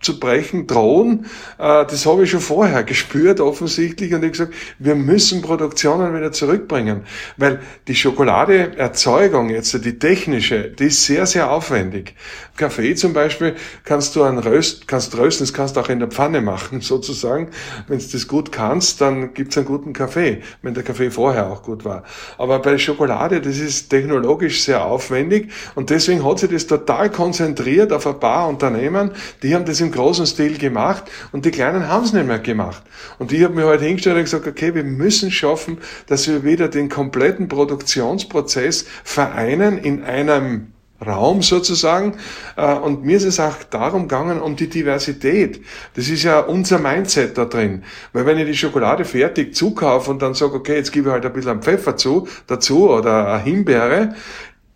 zusammenzubrechen 0.00 0.66
drohen. 0.66 1.26
Äh, 1.58 1.84
das 1.86 2.06
habe 2.06 2.24
ich 2.24 2.30
schon 2.30 2.40
vorher 2.40 2.82
gespürt, 2.84 3.40
offensichtlich, 3.40 4.14
und 4.14 4.24
ich 4.24 4.32
gesagt, 4.32 4.54
wir 4.78 4.94
müssen 4.94 5.42
Produktionen 5.42 6.14
wieder 6.14 6.32
zurückbringen, 6.32 7.02
weil 7.36 7.60
die 7.86 7.94
Schokoladeerzeugung 7.94 9.50
jetzt, 9.50 9.84
die 9.84 9.98
technische, 9.98 10.70
die 10.70 10.86
ist 10.86 11.04
sehr, 11.04 11.26
sehr 11.26 11.50
aufwendig. 11.50 12.14
Kaffee 12.56 12.94
zum 12.94 13.12
Beispiel 13.12 13.54
kannst 13.84 14.16
du 14.16 14.24
an 14.24 14.38
Röst, 14.38 14.88
kannst 14.88 15.16
rösten, 15.16 15.44
das 15.44 15.52
kannst 15.52 15.76
du 15.76 15.80
auch 15.80 15.88
in 15.88 16.00
der 16.00 16.08
Pfanne 16.08 16.40
machen, 16.40 16.80
sozusagen. 16.80 17.48
Wenn 17.86 17.98
du 17.98 18.04
das 18.10 18.28
gut 18.28 18.52
kannst, 18.52 19.00
dann 19.00 19.34
gibt's 19.34 19.56
einen 19.56 19.66
guten 19.66 19.92
Kaffee, 19.92 20.42
wenn 20.62 20.74
der 20.74 20.82
Kaffee 20.82 21.10
vorher 21.10 21.48
auch 21.48 21.62
gut 21.62 21.84
war. 21.84 22.04
Aber 22.36 22.58
bei 22.60 22.78
Schokolade, 22.78 23.40
das 23.40 23.58
ist 23.58 23.88
technologisch 23.88 24.62
sehr 24.62 24.84
aufwendig 24.84 25.50
und 25.74 25.90
deswegen 25.90 26.24
hat 26.24 26.40
sich 26.40 26.50
das 26.50 26.66
total 26.66 27.10
konzentriert 27.10 27.92
auf 27.92 28.06
ein 28.06 28.18
paar 28.18 28.48
Unternehmen, 28.48 29.12
die 29.42 29.54
haben 29.54 29.64
das 29.64 29.80
im 29.80 29.87
großen 29.90 30.26
Stil 30.26 30.58
gemacht 30.58 31.04
und 31.32 31.44
die 31.44 31.50
Kleinen 31.50 31.88
haben 31.88 32.04
es 32.04 32.12
nicht 32.12 32.26
mehr 32.26 32.38
gemacht. 32.38 32.82
Und 33.18 33.32
ich 33.32 33.42
habe 33.42 33.54
mir 33.54 33.62
heute 33.62 33.80
halt 33.80 33.82
hingestellt 33.82 34.16
und 34.16 34.24
gesagt, 34.24 34.46
okay, 34.46 34.74
wir 34.74 34.84
müssen 34.84 35.30
schaffen, 35.30 35.78
dass 36.06 36.28
wir 36.28 36.44
wieder 36.44 36.68
den 36.68 36.88
kompletten 36.88 37.48
Produktionsprozess 37.48 38.86
vereinen 39.04 39.78
in 39.78 40.04
einem 40.04 40.72
Raum 41.04 41.42
sozusagen. 41.42 42.16
Äh, 42.56 42.74
und 42.74 43.04
mir 43.04 43.16
ist 43.16 43.24
es 43.24 43.40
auch 43.40 43.62
darum 43.70 44.02
gegangen, 44.02 44.40
um 44.40 44.56
die 44.56 44.68
Diversität. 44.68 45.60
Das 45.94 46.08
ist 46.08 46.24
ja 46.24 46.40
unser 46.40 46.78
Mindset 46.78 47.38
da 47.38 47.44
drin. 47.44 47.84
Weil 48.12 48.26
wenn 48.26 48.38
ich 48.38 48.46
die 48.46 48.56
Schokolade 48.56 49.04
fertig 49.04 49.54
zukaufe 49.54 50.10
und 50.10 50.22
dann 50.22 50.34
sage, 50.34 50.54
okay, 50.54 50.76
jetzt 50.76 50.92
gebe 50.92 51.08
ich 51.08 51.12
halt 51.12 51.24
ein 51.24 51.32
bisschen 51.32 51.62
Pfeffer 51.62 51.96
zu, 51.96 52.26
dazu 52.46 52.90
oder 52.90 53.28
eine 53.28 53.42
Himbeere, 53.42 54.14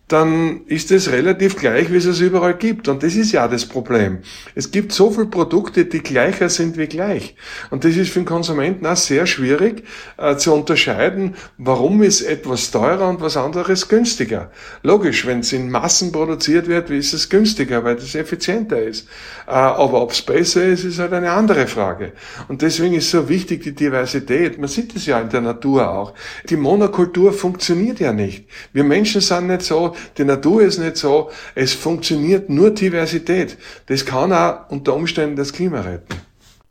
dann 0.09 0.65
ist 0.67 0.91
es 0.91 1.11
relativ 1.11 1.55
gleich, 1.55 1.91
wie 1.91 1.95
es 1.95 2.05
es 2.05 2.19
überall 2.19 2.55
gibt. 2.55 2.89
Und 2.89 3.03
das 3.03 3.15
ist 3.15 3.31
ja 3.31 3.47
das 3.47 3.65
Problem. 3.65 4.19
Es 4.53 4.69
gibt 4.69 4.91
so 4.91 5.09
viele 5.11 5.27
Produkte, 5.27 5.85
die 5.85 6.03
gleicher 6.03 6.49
sind 6.49 6.77
wie 6.77 6.87
gleich. 6.87 7.35
Und 7.71 7.85
das 7.85 7.95
ist 7.95 8.11
für 8.11 8.19
den 8.19 8.25
Konsumenten 8.25 8.85
auch 8.85 8.97
sehr 8.97 9.25
schwierig 9.25 9.83
äh, 10.17 10.35
zu 10.35 10.53
unterscheiden, 10.53 11.35
warum 11.57 12.03
ist 12.03 12.21
etwas 12.21 12.69
teurer 12.69 13.07
und 13.09 13.21
was 13.21 13.37
anderes 13.37 13.87
günstiger. 13.87 14.51
Logisch, 14.83 15.25
wenn 15.25 15.39
es 15.39 15.53
in 15.53 15.71
Massen 15.71 16.11
produziert 16.11 16.67
wird, 16.67 16.89
wie 16.89 16.97
ist 16.97 17.13
es 17.13 17.29
günstiger, 17.29 17.85
weil 17.85 17.95
das 17.95 18.13
effizienter 18.13 18.83
ist. 18.83 19.07
Äh, 19.47 19.51
aber 19.51 20.01
ob 20.01 20.11
es 20.11 20.21
besser 20.21 20.65
ist, 20.65 20.83
ist 20.83 20.99
halt 20.99 21.13
eine 21.13 21.31
andere 21.31 21.65
Frage. 21.65 22.11
Und 22.49 22.61
deswegen 22.61 22.95
ist 22.95 23.09
so 23.09 23.29
wichtig 23.29 23.63
die 23.63 23.73
Diversität. 23.73 24.59
Man 24.59 24.67
sieht 24.67 24.95
es 24.97 25.05
ja 25.05 25.21
in 25.21 25.29
der 25.29 25.41
Natur 25.41 25.89
auch. 25.89 26.13
Die 26.49 26.57
Monokultur 26.57 27.31
funktioniert 27.31 28.01
ja 28.01 28.11
nicht. 28.11 28.45
Wir 28.73 28.83
Menschen 28.83 29.21
sind 29.21 29.47
nicht 29.47 29.61
so, 29.61 29.92
die 30.17 30.23
Natur 30.23 30.61
ist 30.61 30.79
nicht 30.79 30.97
so, 30.97 31.29
es 31.55 31.73
funktioniert 31.73 32.49
nur 32.49 32.71
Diversität. 32.71 33.57
Das 33.87 34.05
kann 34.05 34.33
auch 34.33 34.69
unter 34.69 34.95
Umständen 34.95 35.35
das 35.35 35.53
Klima 35.53 35.81
retten. 35.81 36.15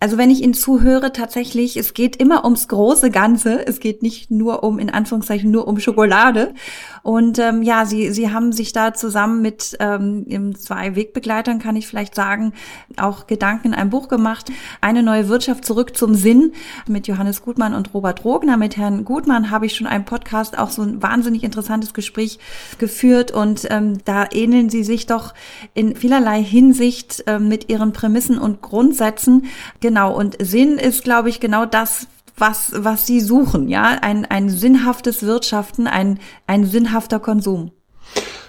Also 0.02 0.18
wenn 0.18 0.30
ich 0.30 0.42
Ihnen 0.42 0.52
zuhöre, 0.52 1.12
tatsächlich, 1.12 1.76
es 1.76 1.94
geht 1.94 2.16
immer 2.16 2.44
ums 2.44 2.66
große 2.66 3.12
Ganze. 3.12 3.64
Es 3.64 3.78
geht 3.78 4.02
nicht 4.02 4.32
nur 4.32 4.64
um, 4.64 4.80
in 4.80 4.90
Anführungszeichen, 4.90 5.48
nur 5.48 5.68
um 5.68 5.78
Schokolade. 5.78 6.54
Und 7.02 7.38
ähm, 7.38 7.62
ja, 7.62 7.84
Sie, 7.84 8.10
Sie 8.10 8.30
haben 8.30 8.52
sich 8.52 8.72
da 8.72 8.94
zusammen 8.94 9.42
mit 9.42 9.76
ähm, 9.80 10.54
zwei 10.56 10.94
Wegbegleitern, 10.94 11.58
kann 11.58 11.76
ich 11.76 11.86
vielleicht 11.86 12.14
sagen, 12.14 12.52
auch 12.96 13.26
Gedanken 13.26 13.68
in 13.68 13.74
einem 13.74 13.90
Buch 13.90 14.08
gemacht. 14.08 14.50
Eine 14.80 15.02
neue 15.02 15.28
Wirtschaft 15.28 15.64
zurück 15.64 15.96
zum 15.96 16.14
Sinn 16.14 16.52
mit 16.86 17.08
Johannes 17.08 17.42
Gutmann 17.42 17.74
und 17.74 17.92
Robert 17.94 18.24
Rogner. 18.24 18.56
Mit 18.56 18.76
Herrn 18.76 19.04
Gutmann 19.04 19.50
habe 19.50 19.66
ich 19.66 19.74
schon 19.74 19.86
einen 19.86 20.04
Podcast, 20.04 20.58
auch 20.58 20.70
so 20.70 20.82
ein 20.82 21.02
wahnsinnig 21.02 21.42
interessantes 21.42 21.94
Gespräch 21.94 22.38
geführt. 22.78 23.30
Und 23.30 23.66
ähm, 23.70 23.98
da 24.04 24.26
ähneln 24.32 24.70
Sie 24.70 24.84
sich 24.84 25.06
doch 25.06 25.34
in 25.74 25.96
vielerlei 25.96 26.42
Hinsicht 26.42 27.24
ähm, 27.26 27.48
mit 27.48 27.68
Ihren 27.68 27.92
Prämissen 27.92 28.38
und 28.38 28.62
Grundsätzen. 28.62 29.46
Genau, 29.80 30.16
und 30.16 30.36
Sinn 30.40 30.78
ist, 30.78 31.04
glaube 31.04 31.28
ich, 31.28 31.40
genau 31.40 31.66
das, 31.66 32.06
was, 32.36 32.72
was 32.74 33.06
sie 33.06 33.20
suchen, 33.20 33.68
ja, 33.68 33.98
ein, 34.00 34.24
ein 34.24 34.48
sinnhaftes 34.48 35.22
Wirtschaften, 35.22 35.86
ein, 35.86 36.18
ein 36.46 36.64
sinnhafter 36.64 37.20
Konsum. 37.20 37.72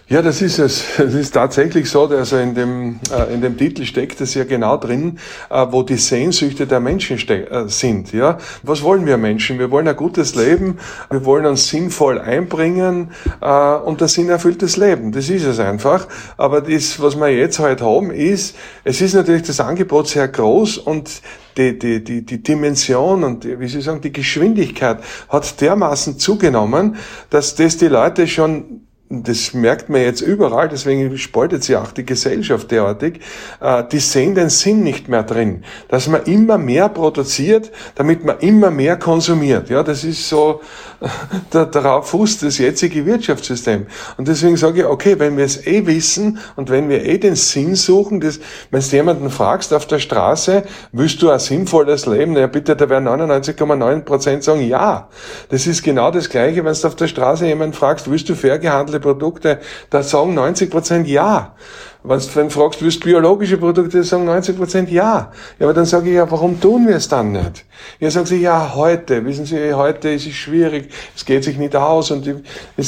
Ja, 0.09 0.21
das 0.21 0.41
ist 0.41 0.59
es. 0.59 0.83
Es 0.99 1.13
ist 1.13 1.31
tatsächlich 1.31 1.89
so, 1.89 2.07
also 2.07 2.37
in 2.37 2.55
dem, 2.55 2.99
äh, 3.09 3.33
in 3.33 3.41
dem 3.41 3.57
Titel 3.57 3.85
steckt 3.85 4.19
es 4.19 4.33
ja 4.33 4.43
genau 4.43 4.75
drin, 4.75 5.17
äh, 5.49 5.65
wo 5.69 5.81
die 5.81 5.95
Sehnsüchte 5.95 6.67
der 6.67 6.81
Menschen 6.81 7.17
äh, 7.29 7.69
sind. 7.69 8.11
Ja, 8.11 8.37
was 8.63 8.83
wollen 8.83 9.05
wir 9.05 9.17
Menschen? 9.17 9.59
Wir 9.59 9.71
wollen 9.71 9.87
ein 9.87 9.95
gutes 9.95 10.35
Leben, 10.35 10.77
wir 11.09 11.23
wollen 11.23 11.45
uns 11.45 11.69
sinnvoll 11.69 12.19
einbringen 12.19 13.11
und 13.85 14.01
das 14.01 14.13
sinnerfülltes 14.13 14.77
Leben. 14.77 15.11
Das 15.11 15.29
ist 15.29 15.45
es 15.45 15.59
einfach. 15.59 16.07
Aber 16.37 16.61
das, 16.61 17.01
was 17.01 17.15
wir 17.15 17.29
jetzt 17.29 17.59
halt 17.59 17.81
haben, 17.81 18.11
ist, 18.11 18.55
es 18.83 19.01
ist 19.01 19.13
natürlich 19.13 19.43
das 19.43 19.59
Angebot 19.59 20.07
sehr 20.07 20.27
groß 20.27 20.79
und 20.79 21.21
die, 21.57 21.77
die, 21.77 22.03
die, 22.03 22.25
die 22.25 22.41
Dimension 22.41 23.23
und 23.23 23.45
wie 23.45 23.67
Sie 23.67 23.81
sagen, 23.81 24.01
die 24.01 24.13
Geschwindigkeit 24.13 24.99
hat 25.29 25.61
dermaßen 25.61 26.19
zugenommen, 26.19 26.95
dass 27.29 27.55
das 27.55 27.77
die 27.77 27.87
Leute 27.87 28.27
schon 28.27 28.81
das 29.21 29.54
merkt 29.54 29.89
man 29.89 30.02
jetzt 30.02 30.21
überall, 30.21 30.69
deswegen 30.69 31.15
spaltet 31.17 31.63
sich 31.63 31.76
auch 31.76 31.91
die 31.91 32.06
Gesellschaft 32.06 32.71
derartig, 32.71 33.19
äh, 33.62 33.84
die 33.91 33.99
sehen 33.99 34.34
den 34.34 34.49
Sinn 34.49 34.84
nicht 34.84 35.10
mehr 35.10 35.23
drin, 35.23 35.63
dass 35.89 36.08
man 36.08 36.23
immer 36.23 36.58
mehr 36.58 36.89
produziert, 36.89 37.71
damit 37.95 38.26
man 38.26 38.39
immer 38.39 38.71
mehr 38.71 38.97
konsumiert. 38.97 39.69
Ja, 39.69 39.84
das 39.84 40.04
ist 40.04 40.28
so, 40.28 40.62
darauf 41.52 42.10
fußt 42.10 42.43
das 42.43 42.58
jetzige 42.58 43.06
Wirtschaftssystem. 43.06 43.86
Und 44.17 44.28
deswegen 44.28 44.58
sage 44.58 44.82
ich, 44.82 44.86
okay, 44.86 45.19
wenn 45.19 45.38
wir 45.38 45.45
es 45.45 45.67
eh 45.67 45.86
wissen 45.86 46.39
und 46.56 46.69
wenn 46.69 46.89
wir 46.89 47.06
eh 47.06 47.17
den 47.17 47.36
Sinn 47.36 47.76
suchen, 47.76 48.19
das, 48.19 48.39
wenn 48.71 48.82
du 48.82 48.95
jemanden 48.95 49.30
fragst 49.30 49.73
auf 49.73 49.86
der 49.86 49.99
Straße, 49.99 50.63
willst 50.91 51.21
du 51.21 51.30
ein 51.30 51.39
sinnvolles 51.39 52.06
Leben? 52.06 52.36
Ja, 52.36 52.47
bitte, 52.47 52.76
da 52.76 52.89
werden 52.89 53.08
99,9 53.08 54.02
Prozent 54.02 54.43
sagen, 54.43 54.67
ja. 54.67 55.10
Das 55.49 55.67
ist 55.67 55.84
genau 55.84 56.10
das 56.10 56.30
Gleiche, 56.30 56.65
wenn 56.65 56.73
du 56.73 56.88
auf 56.88 56.95
der 56.95 57.08
Straße 57.08 57.45
jemanden 57.45 57.73
fragst, 57.73 58.10
willst 58.10 58.30
du 58.30 58.36
fair 58.36 58.58
gehandelte 58.60 59.02
Produkte? 59.03 59.59
Da 59.91 60.01
sagen 60.01 60.33
90 60.33 60.71
Prozent 60.71 61.07
ja. 61.07 61.53
Wenn 62.05 62.19
du 62.19 62.35
wenn 62.35 62.49
fragst, 62.49 62.81
willst 62.81 63.01
du 63.01 63.05
biologische 63.05 63.57
Produkte, 63.57 64.03
sagen 64.03 64.25
90 64.25 64.57
Prozent 64.57 64.91
ja. 64.91 65.31
Ja, 65.57 65.65
aber 65.65 65.73
dann 65.73 65.85
sage 65.85 66.09
ich 66.09 66.15
ja, 66.15 66.29
warum 66.29 66.59
tun 66.59 66.85
wir 66.87 66.97
es 66.97 67.07
dann 67.07 67.31
nicht? 67.31 67.63
Ja, 67.99 68.11
sagen 68.11 68.25
sie, 68.25 68.41
ja, 68.41 68.73
heute, 68.75 69.25
wissen 69.25 69.45
Sie, 69.45 69.73
heute 69.73 70.09
ist 70.09 70.27
es 70.27 70.33
schwierig, 70.33 70.89
es 71.15 71.25
geht 71.25 71.43
sich 71.43 71.57
nicht 71.57 71.75
aus 71.75 72.11
und 72.11 72.27
ich, 72.27 72.35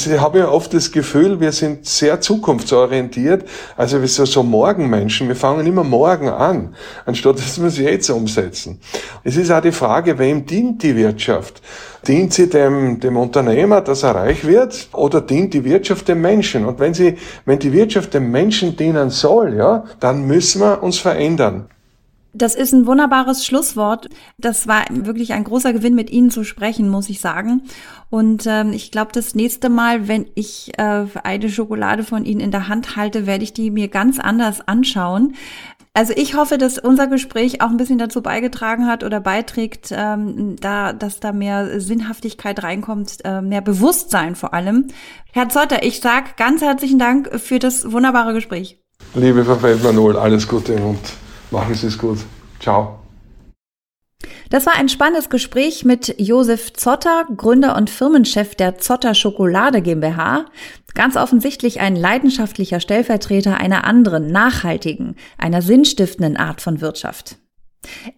ich 0.06 0.20
habe 0.20 0.40
ja 0.40 0.48
oft 0.48 0.72
das 0.74 0.92
Gefühl, 0.92 1.40
wir 1.40 1.52
sind 1.52 1.86
sehr 1.86 2.20
zukunftsorientiert, 2.20 3.48
also 3.76 4.00
wir 4.00 4.08
sind 4.08 4.28
so 4.28 4.42
Morgenmenschen, 4.42 5.28
wir 5.28 5.36
fangen 5.36 5.66
immer 5.66 5.84
morgen 5.84 6.28
an, 6.28 6.74
anstatt 7.04 7.38
dass 7.38 7.58
wir 7.58 7.68
es 7.68 7.78
jetzt 7.78 8.10
umsetzen. 8.10 8.80
Es 9.24 9.36
ist 9.36 9.50
auch 9.50 9.60
die 9.60 9.72
Frage, 9.72 10.18
wem 10.18 10.44
dient 10.46 10.82
die 10.82 10.94
Wirtschaft? 10.94 11.62
Dient 12.06 12.32
sie 12.32 12.48
dem, 12.48 13.00
dem 13.00 13.16
Unternehmer, 13.16 13.80
dass 13.80 14.04
er 14.04 14.14
reich 14.14 14.46
wird, 14.46 14.88
oder 14.92 15.20
dient 15.20 15.54
die 15.54 15.64
Wirtschaft 15.64 16.06
dem 16.06 16.20
Menschen? 16.20 16.64
Und 16.64 16.78
wenn 16.78 16.94
sie, 16.94 17.16
wenn 17.44 17.58
die 17.58 17.72
Wirtschaft 17.72 18.14
dem 18.14 18.30
Menschen 18.30 18.76
dienen 18.76 19.05
soll, 19.10 19.54
ja, 19.54 19.84
dann 20.00 20.26
müssen 20.26 20.60
wir 20.60 20.82
uns 20.82 20.98
verändern. 20.98 21.68
Das 22.36 22.54
ist 22.54 22.74
ein 22.74 22.86
wunderbares 22.86 23.46
Schlusswort. 23.46 24.10
Das 24.36 24.68
war 24.68 24.84
wirklich 24.90 25.32
ein 25.32 25.44
großer 25.44 25.72
Gewinn, 25.72 25.94
mit 25.94 26.10
Ihnen 26.10 26.30
zu 26.30 26.44
sprechen, 26.44 26.90
muss 26.90 27.08
ich 27.08 27.20
sagen. 27.20 27.62
Und 28.10 28.44
ähm, 28.46 28.74
ich 28.74 28.90
glaube, 28.90 29.10
das 29.12 29.34
nächste 29.34 29.70
Mal, 29.70 30.06
wenn 30.06 30.26
ich 30.34 30.70
äh, 30.78 31.06
eine 31.22 31.48
Schokolade 31.48 32.04
von 32.04 32.26
Ihnen 32.26 32.40
in 32.40 32.50
der 32.50 32.68
Hand 32.68 32.94
halte, 32.96 33.26
werde 33.26 33.42
ich 33.42 33.54
die 33.54 33.70
mir 33.70 33.88
ganz 33.88 34.18
anders 34.18 34.60
anschauen. 34.68 35.34
Also 35.94 36.12
ich 36.14 36.34
hoffe, 36.34 36.58
dass 36.58 36.78
unser 36.78 37.06
Gespräch 37.06 37.62
auch 37.62 37.70
ein 37.70 37.78
bisschen 37.78 37.96
dazu 37.96 38.20
beigetragen 38.20 38.86
hat 38.86 39.02
oder 39.02 39.18
beiträgt, 39.18 39.88
ähm, 39.92 40.56
da, 40.60 40.92
dass 40.92 41.20
da 41.20 41.32
mehr 41.32 41.80
Sinnhaftigkeit 41.80 42.62
reinkommt, 42.62 43.24
äh, 43.24 43.40
mehr 43.40 43.62
Bewusstsein 43.62 44.34
vor 44.36 44.52
allem. 44.52 44.88
Herr 45.32 45.48
Zotter, 45.48 45.84
ich 45.84 46.00
sag 46.02 46.36
ganz 46.36 46.60
herzlichen 46.60 46.98
Dank 46.98 47.40
für 47.40 47.58
das 47.58 47.90
wunderbare 47.92 48.34
Gespräch. 48.34 48.78
Liebe 49.18 49.46
Frau 49.46 49.54
Feldmann, 49.54 50.16
alles 50.16 50.46
Gute 50.46 50.74
und 50.74 50.98
machen 51.50 51.74
Sie 51.74 51.86
es 51.86 51.96
gut. 51.96 52.18
Ciao. 52.60 52.98
Das 54.50 54.66
war 54.66 54.74
ein 54.76 54.90
spannendes 54.90 55.30
Gespräch 55.30 55.86
mit 55.86 56.14
Josef 56.18 56.74
Zotter, 56.74 57.24
Gründer 57.34 57.76
und 57.76 57.88
Firmenchef 57.88 58.54
der 58.54 58.76
Zotter 58.76 59.14
Schokolade 59.14 59.80
GmbH. 59.80 60.44
Ganz 60.92 61.16
offensichtlich 61.16 61.80
ein 61.80 61.96
leidenschaftlicher 61.96 62.78
Stellvertreter 62.78 63.56
einer 63.56 63.84
anderen, 63.84 64.30
nachhaltigen, 64.30 65.16
einer 65.38 65.62
sinnstiftenden 65.62 66.36
Art 66.36 66.60
von 66.60 66.82
Wirtschaft. 66.82 67.36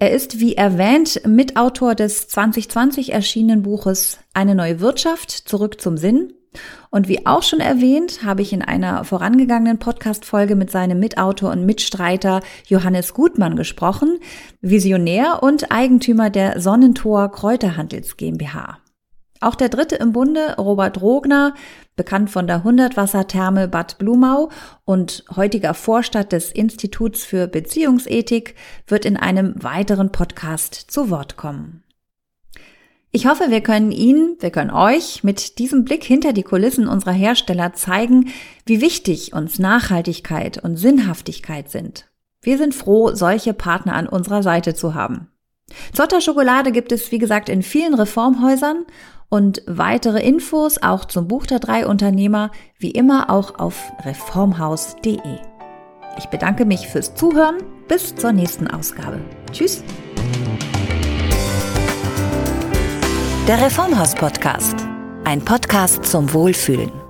Er 0.01 0.11
ist, 0.11 0.41
wie 0.41 0.57
erwähnt, 0.57 1.23
Mitautor 1.25 1.95
des 1.95 2.27
2020 2.27 3.13
erschienenen 3.13 3.63
Buches 3.63 4.19
Eine 4.35 4.57
neue 4.57 4.81
Wirtschaft, 4.81 5.31
zurück 5.31 5.81
zum 5.81 5.97
Sinn. 5.97 6.33
Und 6.91 7.09
wie 7.09 7.27
auch 7.27 7.43
schon 7.43 7.61
erwähnt, 7.61 8.25
habe 8.25 8.43
ich 8.43 8.53
in 8.53 8.63
einer 8.63 9.05
vorangegangenen 9.05 9.79
Podcast-Folge 9.79 10.57
mit 10.57 10.71
seinem 10.71 10.99
Mitautor 10.99 11.51
und 11.51 11.67
Mitstreiter 11.67 12.41
Johannes 12.67 13.15
Gutmann 13.15 13.57
gesprochen, 13.57 14.19
Visionär 14.61 15.43
und 15.43 15.71
Eigentümer 15.71 16.31
der 16.31 16.61
Sonnentor 16.61 17.31
Kräuterhandels 17.31 18.17
GmbH. 18.17 18.79
Auch 19.41 19.55
der 19.55 19.69
dritte 19.69 19.97
im 19.97 20.13
Bunde, 20.13 20.57
Robert 20.57 21.01
Rogner, 21.01 21.55
bekannt 21.95 22.31
von 22.31 22.47
der 22.47 22.65
Hundertwassertherme 22.65 23.69
Bad 23.69 23.99
Blumau 23.99 24.51
und 24.85 25.25
heutiger 25.37 25.75
Vorstadt 25.75 26.33
des 26.33 26.51
Instituts 26.51 27.23
für 27.25 27.47
Beziehungsethik, 27.47 28.57
wird 28.87 29.05
in 29.05 29.17
einem 29.17 29.55
weiteren 29.63 30.11
Podcast 30.11 30.75
zu 30.75 31.11
Wort 31.11 31.37
kommen. 31.37 31.85
Ich 33.11 33.27
hoffe, 33.27 33.45
wir 33.49 33.63
können 33.63 33.91
Ihnen, 33.91 34.37
wir 34.41 34.51
können 34.51 34.71
euch 34.71 35.25
mit 35.25 35.59
diesem 35.59 35.85
Blick 35.85 36.05
hinter 36.05 36.35
die 36.35 36.43
Kulissen 36.43 36.87
unserer 36.87 37.13
Hersteller 37.13 37.73
zeigen, 37.73 38.29
wie 38.67 38.83
wichtig 38.83 39.33
uns 39.33 39.59
Nachhaltigkeit 39.59 40.63
und 40.63 40.77
Sinnhaftigkeit 40.77 41.71
sind. 41.71 42.07
Wir 42.43 42.59
sind 42.59 42.75
froh, 42.75 43.15
solche 43.15 43.55
Partner 43.55 43.95
an 43.95 44.09
unserer 44.09 44.43
Seite 44.43 44.75
zu 44.75 44.95
haben. 44.95 45.29
Zotter 45.93 46.21
Schokolade 46.21 46.71
gibt 46.71 46.93
es, 46.93 47.11
wie 47.11 47.19
gesagt, 47.19 47.49
in 47.49 47.63
vielen 47.63 47.95
Reformhäusern 47.95 48.85
und 49.31 49.63
weitere 49.67 50.23
Infos 50.23 50.79
auch 50.79 51.05
zum 51.05 51.29
Buch 51.29 51.47
der 51.47 51.61
drei 51.61 51.87
Unternehmer 51.87 52.51
wie 52.79 52.91
immer 52.91 53.31
auch 53.31 53.59
auf 53.59 53.91
reformhaus.de. 54.05 55.19
Ich 56.19 56.27
bedanke 56.27 56.65
mich 56.65 56.89
fürs 56.89 57.15
Zuhören. 57.15 57.57
Bis 57.87 58.15
zur 58.15 58.33
nächsten 58.33 58.67
Ausgabe. 58.67 59.21
Tschüss. 59.51 59.83
Der 63.49 63.63
Reformhaus 63.63 64.15
Podcast. 64.15 64.77
Ein 65.25 65.43
Podcast 65.43 66.05
zum 66.05 66.31
Wohlfühlen. 66.35 67.08